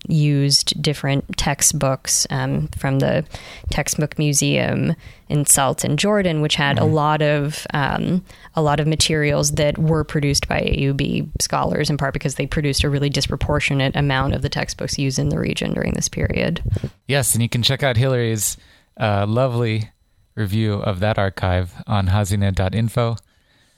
used 0.08 0.80
different 0.82 1.36
textbooks 1.36 2.26
um, 2.30 2.68
from 2.76 2.98
the 2.98 3.24
textbook 3.70 4.18
museum 4.18 4.94
in 5.28 5.46
Salt 5.46 5.84
in 5.84 5.96
Jordan, 5.96 6.42
which 6.42 6.56
had 6.56 6.78
a 6.78 6.84
lot 6.84 7.22
of 7.22 7.66
um, 7.72 8.24
a 8.54 8.62
lot 8.62 8.80
of 8.80 8.86
materials 8.86 9.52
that 9.52 9.78
were 9.78 10.04
produced 10.04 10.48
by 10.48 10.60
AUB 10.60 11.30
scholars, 11.40 11.88
in 11.88 11.96
part 11.96 12.12
because 12.12 12.34
they 12.34 12.46
produced 12.46 12.84
a 12.84 12.90
really 12.90 13.08
disproportionate 13.08 13.96
amount 13.96 14.34
of 14.34 14.42
the 14.42 14.48
textbooks 14.48 14.98
used 14.98 15.18
in 15.18 15.30
the 15.30 15.38
region 15.38 15.72
during 15.72 15.92
this 15.92 16.08
period. 16.08 16.62
Yes, 17.08 17.34
and 17.34 17.42
you 17.42 17.48
can 17.48 17.62
check 17.62 17.82
out 17.82 17.96
Hilary's 17.96 18.56
uh, 18.98 19.26
lovely 19.26 19.90
review 20.34 20.74
of 20.74 21.00
that 21.00 21.18
archive 21.18 21.74
on 21.86 22.08
hazine.info, 22.08 23.16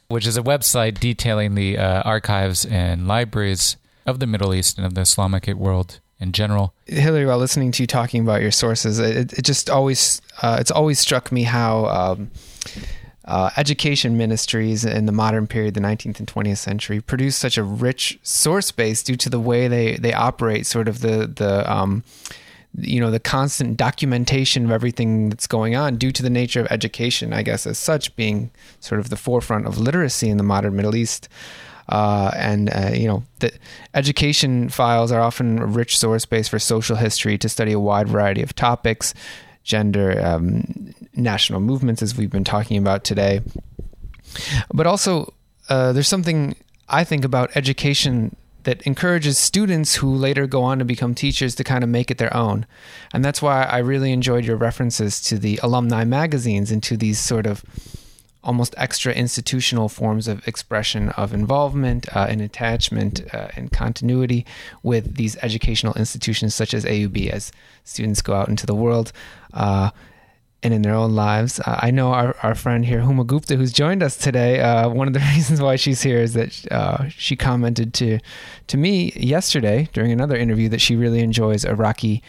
which 0.08 0.26
is 0.26 0.36
a 0.36 0.42
website 0.42 1.00
detailing 1.00 1.54
the 1.54 1.78
uh, 1.78 2.02
archives 2.02 2.64
and 2.64 3.06
libraries 3.08 3.76
of 4.06 4.20
the 4.20 4.26
Middle 4.26 4.54
East 4.54 4.78
and 4.78 4.86
of 4.86 4.94
the 4.94 5.00
Islamic 5.00 5.46
world 5.48 6.00
in 6.18 6.32
general. 6.32 6.72
Hilary, 6.86 7.26
while 7.26 7.38
listening 7.38 7.72
to 7.72 7.82
you 7.82 7.86
talking 7.86 8.22
about 8.22 8.40
your 8.40 8.50
sources, 8.50 8.98
it, 8.98 9.32
it 9.32 9.42
just 9.42 9.68
always 9.68 10.20
uh, 10.42 10.56
it's 10.60 10.70
always 10.70 10.98
struck 10.98 11.30
me 11.30 11.42
how 11.42 11.86
um, 11.86 12.30
uh, 13.24 13.50
education 13.56 14.16
ministries 14.16 14.84
in 14.84 15.06
the 15.06 15.12
modern 15.12 15.46
period, 15.46 15.74
the 15.74 15.80
19th 15.80 16.20
and 16.20 16.28
20th 16.28 16.58
century, 16.58 17.00
produce 17.00 17.36
such 17.36 17.58
a 17.58 17.62
rich 17.62 18.18
source 18.22 18.70
base 18.70 19.02
due 19.02 19.16
to 19.16 19.28
the 19.28 19.40
way 19.40 19.68
they 19.68 19.96
they 19.96 20.12
operate, 20.12 20.66
sort 20.66 20.88
of 20.88 21.00
the 21.00 21.26
the 21.26 21.70
um, 21.70 22.04
you 22.78 23.00
know 23.00 23.10
the 23.10 23.20
constant 23.20 23.76
documentation 23.76 24.64
of 24.64 24.70
everything 24.70 25.28
that's 25.30 25.46
going 25.46 25.74
on 25.74 25.96
due 25.96 26.12
to 26.12 26.22
the 26.22 26.30
nature 26.30 26.60
of 26.60 26.66
education 26.70 27.32
i 27.32 27.42
guess 27.42 27.66
as 27.66 27.78
such 27.78 28.14
being 28.16 28.50
sort 28.80 29.00
of 29.00 29.08
the 29.08 29.16
forefront 29.16 29.66
of 29.66 29.78
literacy 29.78 30.28
in 30.28 30.36
the 30.36 30.42
modern 30.42 30.76
middle 30.76 30.94
east. 30.94 31.28
Uh, 31.88 32.32
and 32.34 32.68
uh, 32.70 32.90
you 32.92 33.06
know 33.06 33.22
the 33.38 33.52
education 33.94 34.68
files 34.68 35.12
are 35.12 35.20
often 35.20 35.60
a 35.60 35.66
rich 35.66 35.96
source 35.96 36.26
base 36.26 36.48
for 36.48 36.58
social 36.58 36.96
history 36.96 37.38
to 37.38 37.48
study 37.48 37.70
a 37.70 37.78
wide 37.78 38.08
variety 38.08 38.42
of 38.42 38.52
topics 38.56 39.14
gender 39.62 40.20
um, 40.24 40.92
national 41.14 41.60
movements 41.60 42.02
as 42.02 42.16
we've 42.16 42.30
been 42.30 42.44
talking 42.44 42.76
about 42.76 43.04
today. 43.04 43.40
But 44.74 44.86
also 44.88 45.32
uh, 45.68 45.92
there's 45.92 46.08
something 46.08 46.56
i 46.88 47.02
think 47.04 47.24
about 47.24 47.56
education 47.56 48.34
that 48.66 48.82
encourages 48.82 49.38
students 49.38 49.94
who 49.94 50.12
later 50.12 50.48
go 50.48 50.60
on 50.64 50.80
to 50.80 50.84
become 50.84 51.14
teachers 51.14 51.54
to 51.54 51.62
kind 51.62 51.84
of 51.84 51.88
make 51.88 52.10
it 52.10 52.18
their 52.18 52.36
own. 52.36 52.66
And 53.12 53.24
that's 53.24 53.40
why 53.40 53.62
I 53.62 53.78
really 53.78 54.10
enjoyed 54.12 54.44
your 54.44 54.56
references 54.56 55.20
to 55.22 55.38
the 55.38 55.60
alumni 55.62 56.02
magazines 56.02 56.72
and 56.72 56.82
to 56.82 56.96
these 56.96 57.20
sort 57.20 57.46
of 57.46 57.64
almost 58.42 58.74
extra 58.76 59.12
institutional 59.12 59.88
forms 59.88 60.26
of 60.26 60.46
expression 60.48 61.10
of 61.10 61.32
involvement 61.32 62.08
uh, 62.16 62.26
and 62.28 62.40
attachment 62.40 63.22
uh, 63.32 63.48
and 63.54 63.70
continuity 63.70 64.44
with 64.82 65.14
these 65.14 65.36
educational 65.42 65.94
institutions 65.94 66.52
such 66.52 66.74
as 66.74 66.84
AUB 66.84 67.30
as 67.30 67.52
students 67.84 68.20
go 68.20 68.34
out 68.34 68.48
into 68.48 68.66
the 68.66 68.74
world. 68.74 69.12
Uh, 69.54 69.90
and 70.62 70.72
in 70.74 70.82
their 70.82 70.94
own 70.94 71.14
lives. 71.14 71.60
Uh, 71.60 71.78
I 71.80 71.90
know 71.90 72.12
our, 72.12 72.36
our 72.42 72.54
friend 72.54 72.84
here, 72.84 73.00
Huma 73.00 73.26
Gupta, 73.26 73.56
who's 73.56 73.72
joined 73.72 74.02
us 74.02 74.16
today. 74.16 74.60
Uh, 74.60 74.88
one 74.88 75.06
of 75.06 75.14
the 75.14 75.20
reasons 75.34 75.60
why 75.60 75.76
she's 75.76 76.02
here 76.02 76.18
is 76.18 76.34
that 76.34 76.72
uh, 76.72 77.08
she 77.08 77.36
commented 77.36 77.94
to 77.94 78.18
to 78.68 78.76
me 78.76 79.12
yesterday 79.12 79.88
during 79.92 80.10
another 80.10 80.36
interview 80.36 80.68
that 80.68 80.80
she 80.80 80.96
really 80.96 81.20
enjoys 81.20 81.64
Iraqi 81.64 82.22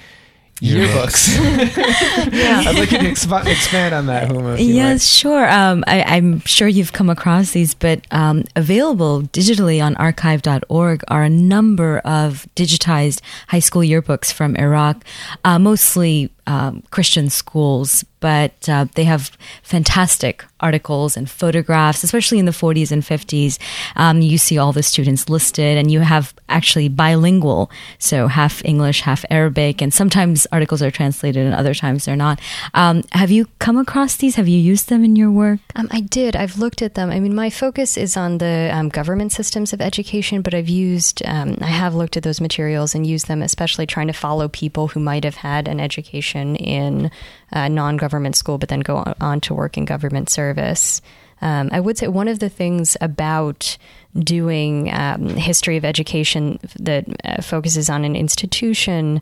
yearbooks. 0.62 1.38
yeah. 2.34 2.64
I'd 2.66 2.78
like 2.78 2.92
you 2.92 3.00
to 3.00 3.06
exp- 3.06 3.46
expand 3.46 3.94
on 3.94 4.08
that, 4.08 4.30
Huma. 4.30 4.58
Yes, 4.60 5.08
sure. 5.08 5.50
Um, 5.50 5.84
I, 5.88 6.18
am 6.18 6.40
sure 6.42 6.68
you've 6.68 6.94
come 6.94 7.10
across 7.10 7.52
these, 7.52 7.74
but 7.74 8.06
um, 8.12 8.44
available 8.56 9.24
digitally 9.24 9.84
on 9.84 9.96
archive.org 9.98 11.04
are 11.08 11.24
a 11.24 11.30
number 11.30 12.00
of 12.00 12.48
digitized 12.56 13.22
high 13.50 13.60
school 13.60 13.82
yearbooks 13.82 14.34
from 14.34 14.56
Iraq, 14.56 15.04
uh, 15.44 15.60
mostly 15.60 16.32
um, 16.48 16.82
Christian 16.92 17.30
schools, 17.30 18.04
but 18.20 18.68
uh, 18.68 18.86
they 18.96 19.04
have 19.04 19.38
fantastic 19.62 20.44
articles 20.60 21.16
and 21.16 21.30
photographs, 21.30 22.04
especially 22.04 22.40
in 22.40 22.46
the 22.46 22.52
40s 22.52 22.92
and 22.92 23.04
50s. 23.04 23.60
Um, 23.96 24.22
you 24.22 24.38
see 24.38 24.58
all 24.58 24.72
the 24.72 24.82
students 24.82 25.30
listed, 25.30 25.78
and 25.78 25.92
you 25.92 26.00
have 26.00 26.34
actually 26.50 26.88
bilingual, 26.88 27.70
so 28.00 28.28
half 28.28 28.64
English, 28.66 29.02
half 29.02 29.26
Arabic, 29.30 29.82
and 29.82 29.94
sometimes 29.94 30.48
articles 30.52 30.82
are 30.82 30.90
translated 30.90 31.46
and 31.46 31.54
other 31.54 31.76
times 31.76 32.06
they're 32.06 32.16
not. 32.16 32.40
Um, 32.74 33.04
have 33.12 33.30
you 33.30 33.48
come 33.60 33.78
across 33.78 34.16
these? 34.16 34.36
Have 34.36 34.48
you 34.48 34.58
used 34.58 34.90
them 34.90 35.04
in 35.04 35.16
your 35.16 35.30
work? 35.30 35.60
Um, 35.76 35.90
I 35.92 36.00
did. 36.00 36.36
I've 36.36 36.58
looked 36.58 36.82
at 36.82 36.96
them. 36.96 37.12
I 37.12 37.20
mean, 37.20 37.36
my 37.36 37.50
focus 37.50 37.98
is 37.98 38.16
on 38.16 38.38
the 38.38 38.72
um, 38.74 38.88
government 38.90 39.34
systems 39.34 39.74
of 39.74 39.82
education, 39.82 40.42
but 40.42 40.54
I've 40.54 40.70
used, 40.70 41.22
um, 41.26 41.58
I 41.62 41.68
have 41.68 41.94
looked 41.94 42.16
at 42.16 42.24
those 42.24 42.40
materials 42.40 42.96
and 42.96 43.06
used 43.06 43.28
them, 43.28 43.42
especially 43.42 43.86
trying 43.86 44.08
to 44.08 44.14
follow 44.14 44.48
people 44.48 44.88
who 44.88 45.02
might 45.02 45.26
have 45.26 45.36
had 45.36 45.68
an 45.68 45.82
education 45.82 46.37
in 46.56 47.12
uh, 47.52 47.68
non 47.68 47.98
government 47.98 48.36
school, 48.36 48.58
but 48.58 48.70
then 48.70 48.82
go 48.82 49.14
on 49.20 49.42
to 49.42 49.54
work 49.54 49.78
in 49.78 49.86
government 49.86 50.30
service. 50.30 51.02
Um, 51.42 51.70
I 51.72 51.80
would 51.80 51.98
say 51.98 52.08
one 52.08 52.28
of 52.28 52.40
the 52.40 52.50
things 52.50 52.98
about 53.02 53.78
doing 54.18 54.92
um, 54.94 55.30
history 55.30 55.78
of 55.78 55.86
education 55.86 56.60
that 56.80 57.06
uh, 57.24 57.42
focuses 57.42 57.90
on 57.90 58.06
an 58.06 58.16
institution 58.16 59.22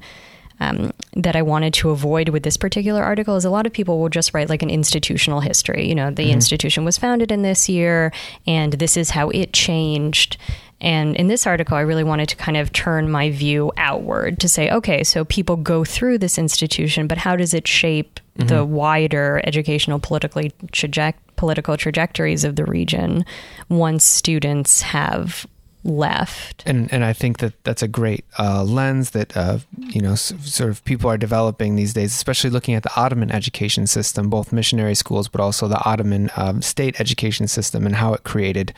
um, 0.60 0.94
that 1.14 1.36
I 1.36 1.42
wanted 1.42 1.74
to 1.76 1.90
avoid 1.90 2.30
with 2.30 2.44
this 2.44 2.58
particular 2.58 3.04
article 3.04 3.36
is 3.36 3.46
a 3.46 3.50
lot 3.50 3.66
of 3.66 3.74
people 3.74 4.00
will 4.00 4.10
just 4.10 4.34
write 4.34 4.50
like 4.50 4.62
an 4.62 4.70
institutional 4.70 5.42
history. 5.42 5.88
You 5.88 5.96
know, 5.96 6.12
the 6.12 6.24
mm-hmm. 6.24 6.32
institution 6.32 6.86
was 6.86 6.98
founded 6.98 7.32
in 7.32 7.42
this 7.42 7.68
year, 7.68 8.14
and 8.48 8.74
this 8.74 8.96
is 8.96 9.10
how 9.10 9.30
it 9.30 9.52
changed. 9.52 10.38
And 10.82 11.16
in 11.16 11.28
this 11.28 11.48
article, 11.48 11.78
I 11.78 11.82
really 11.82 12.04
wanted 12.04 12.30
to 12.30 12.36
kind 12.36 12.58
of 12.58 12.72
turn 12.74 13.10
my 13.10 13.32
view 13.32 13.72
outward 13.78 14.40
to 14.40 14.50
say, 14.50 14.70
okay, 14.70 15.04
so 15.04 15.24
people 15.26 15.56
go 15.56 15.86
through 15.86 16.18
this 16.18 16.38
institution, 16.38 17.08
but 17.08 17.18
how 17.18 17.36
does 17.36 17.54
it 17.54 17.68
shape 17.68 18.20
mm-hmm. 18.38 18.48
the 18.48 18.66
wider 18.66 19.42
educational 19.46 20.00
politically 20.00 20.52
traje- 20.72 21.14
political 21.38 21.78
trajectories 21.78 22.44
of 22.44 22.56
the 22.56 22.66
region 22.66 23.26
once 23.70 24.04
students 24.04 24.82
have 24.82 25.48
left. 25.86 26.64
And 26.66 26.92
and 26.92 27.06
I 27.06 27.14
think 27.14 27.38
that 27.38 27.64
that's 27.64 27.84
a 27.84 27.88
great 27.88 28.26
uh, 28.40 28.64
lens 28.64 29.12
that 29.12 29.38
uh, 29.38 29.60
you 29.78 30.02
know 30.02 30.14
s- 30.14 30.34
sort 30.42 30.72
of 30.72 30.84
people 30.84 31.10
are 31.10 31.18
developing 31.18 31.76
these 31.76 31.94
days, 31.94 32.14
especially 32.14 32.50
looking 32.50 32.74
at 32.74 32.84
the 32.84 32.92
Ottoman 32.96 33.32
education 33.32 33.88
system, 33.88 34.30
both 34.30 34.52
missionary 34.52 34.96
schools, 34.96 35.28
but 35.30 35.40
also 35.40 35.68
the 35.68 35.82
Ottoman 35.86 36.32
um, 36.36 36.62
state 36.62 37.00
education 37.00 37.48
system 37.48 37.86
and 37.86 37.96
how 37.96 38.14
it 38.14 38.24
created. 38.24 38.74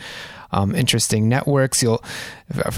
Um, 0.52 0.76
interesting 0.76 1.28
networks. 1.28 1.84
You'll, 1.84 2.04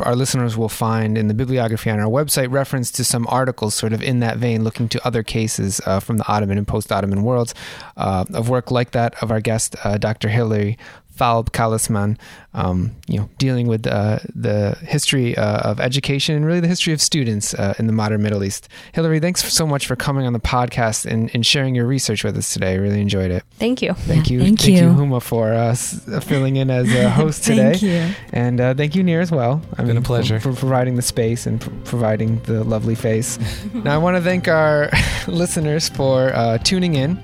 our 0.02 0.16
listeners 0.16 0.58
will 0.58 0.70
find 0.70 1.18
in 1.18 1.28
the 1.28 1.34
bibliography 1.34 1.90
on 1.90 2.00
our 2.00 2.10
website 2.10 2.52
reference 2.52 2.92
to 2.92 3.04
some 3.04 3.28
articles, 3.30 3.76
sort 3.76 3.94
of 3.94 4.02
in 4.02 4.20
that 4.20 4.38
vein, 4.38 4.64
looking 4.64 4.90
to 4.90 5.06
other 5.06 5.24
cases 5.24 5.82
uh, 5.86 6.00
from 6.00 6.18
the 6.18 6.28
Ottoman 6.28 6.58
and 6.58 6.68
post-Ottoman 6.68 7.24
worlds 7.24 7.54
uh, 7.98 8.26
of 8.34 8.50
work 8.50 8.72
like 8.72 8.92
that 8.92 9.22
of 9.22 9.32
our 9.32 9.40
guest, 9.40 9.76
uh, 9.84 9.98
Dr. 9.98 10.30
Hilary 10.30 10.78
Falb 11.20 11.50
Kalisman, 11.50 12.18
um, 12.54 12.96
you 13.08 13.20
know, 13.20 13.30
dealing 13.38 13.68
with 13.68 13.86
uh, 13.86 14.20
the 14.34 14.78
history 14.82 15.38
uh, 15.38 15.70
of 15.70 15.80
education 15.82 16.36
and 16.36 16.46
really 16.46 16.62
the 16.62 16.68
history 16.68 16.94
of 16.94 17.02
students 17.02 17.54
uh, 17.54 17.74
in 17.78 17.88
the 17.88 17.94
modern 17.94 18.24
Middle 18.24 18.44
East. 18.44 18.70
Hilary, 18.94 19.20
thanks 19.20 19.44
so 19.52 19.68
much 19.68 19.86
for 19.86 19.98
coming 19.98 20.26
on 20.26 20.32
the 20.32 20.40
podcast 20.40 21.06
and, 21.06 21.30
and 21.34 21.46
sharing 21.46 21.76
your 21.76 21.86
research 21.86 22.24
with 22.24 22.38
us 22.38 22.54
today. 22.54 22.72
I 22.72 22.76
really 22.76 23.02
enjoyed 23.02 23.32
it. 23.32 23.44
Thank 23.58 23.82
you. 23.82 23.94
Thank 23.94 24.30
you. 24.30 24.40
Thank, 24.40 24.62
thank 24.62 24.78
you. 24.78 24.88
you, 24.88 24.94
Huma, 24.94 25.22
for 25.22 25.54
uh, 25.54 25.76
filling 26.22 26.56
in 26.56 26.70
as 26.70 26.90
a 26.94 27.10
host 27.10 27.44
today. 27.44 27.74
thank 27.74 27.82
you. 27.82 28.16
And 28.32 28.62
uh, 28.62 28.74
thank 28.74 28.96
you, 28.96 29.04
Nir, 29.04 29.20
as 29.20 29.32
well. 29.32 29.62
I 29.78 29.84
been 29.84 29.98
a 29.98 30.02
pleasure. 30.02 30.40
For, 30.40 30.54
for 30.54 30.60
providing 30.60 30.96
the 30.96 31.02
space 31.02 31.46
and 31.46 31.60
pr- 31.60 31.70
providing 31.84 32.40
the 32.44 32.64
lovely 32.64 32.96
face. 32.96 33.38
now, 33.74 33.94
I 33.94 33.98
want 33.98 34.16
to 34.16 34.24
thank 34.24 34.48
our 34.48 34.90
listeners 35.28 35.90
for 35.90 36.34
uh, 36.34 36.58
tuning 36.60 36.96
in. 36.96 37.22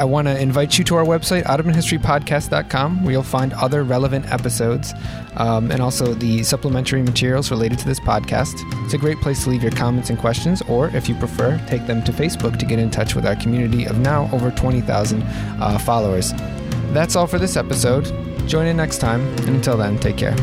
I 0.00 0.04
want 0.04 0.28
to 0.28 0.40
invite 0.40 0.78
you 0.78 0.84
to 0.84 0.96
our 0.96 1.04
website, 1.04 1.44
OttomanHistoryPodcast.com, 1.44 3.04
where 3.04 3.12
you'll 3.12 3.22
find 3.22 3.52
other 3.52 3.84
relevant 3.84 4.32
episodes 4.32 4.94
um, 5.36 5.70
and 5.70 5.82
also 5.82 6.14
the 6.14 6.42
supplementary 6.42 7.02
materials 7.02 7.50
related 7.50 7.78
to 7.80 7.84
this 7.84 8.00
podcast. 8.00 8.54
It's 8.86 8.94
a 8.94 8.98
great 8.98 9.20
place 9.20 9.44
to 9.44 9.50
leave 9.50 9.62
your 9.62 9.72
comments 9.72 10.08
and 10.08 10.18
questions, 10.18 10.62
or 10.62 10.88
if 10.96 11.06
you 11.06 11.14
prefer, 11.16 11.62
take 11.66 11.86
them 11.86 12.02
to 12.04 12.12
Facebook 12.12 12.58
to 12.60 12.64
get 12.64 12.78
in 12.78 12.90
touch 12.90 13.14
with 13.14 13.26
our 13.26 13.36
community 13.36 13.84
of 13.84 13.98
now 13.98 14.30
over 14.32 14.50
20,000 14.50 15.22
uh, 15.22 15.78
followers. 15.78 16.32
That's 16.92 17.14
all 17.14 17.26
for 17.26 17.38
this 17.38 17.58
episode. 17.58 18.06
Join 18.48 18.68
in 18.68 18.78
next 18.78 18.98
time, 18.98 19.20
and 19.20 19.50
until 19.50 19.76
then, 19.76 19.98
take 19.98 20.16
care. 20.16 20.34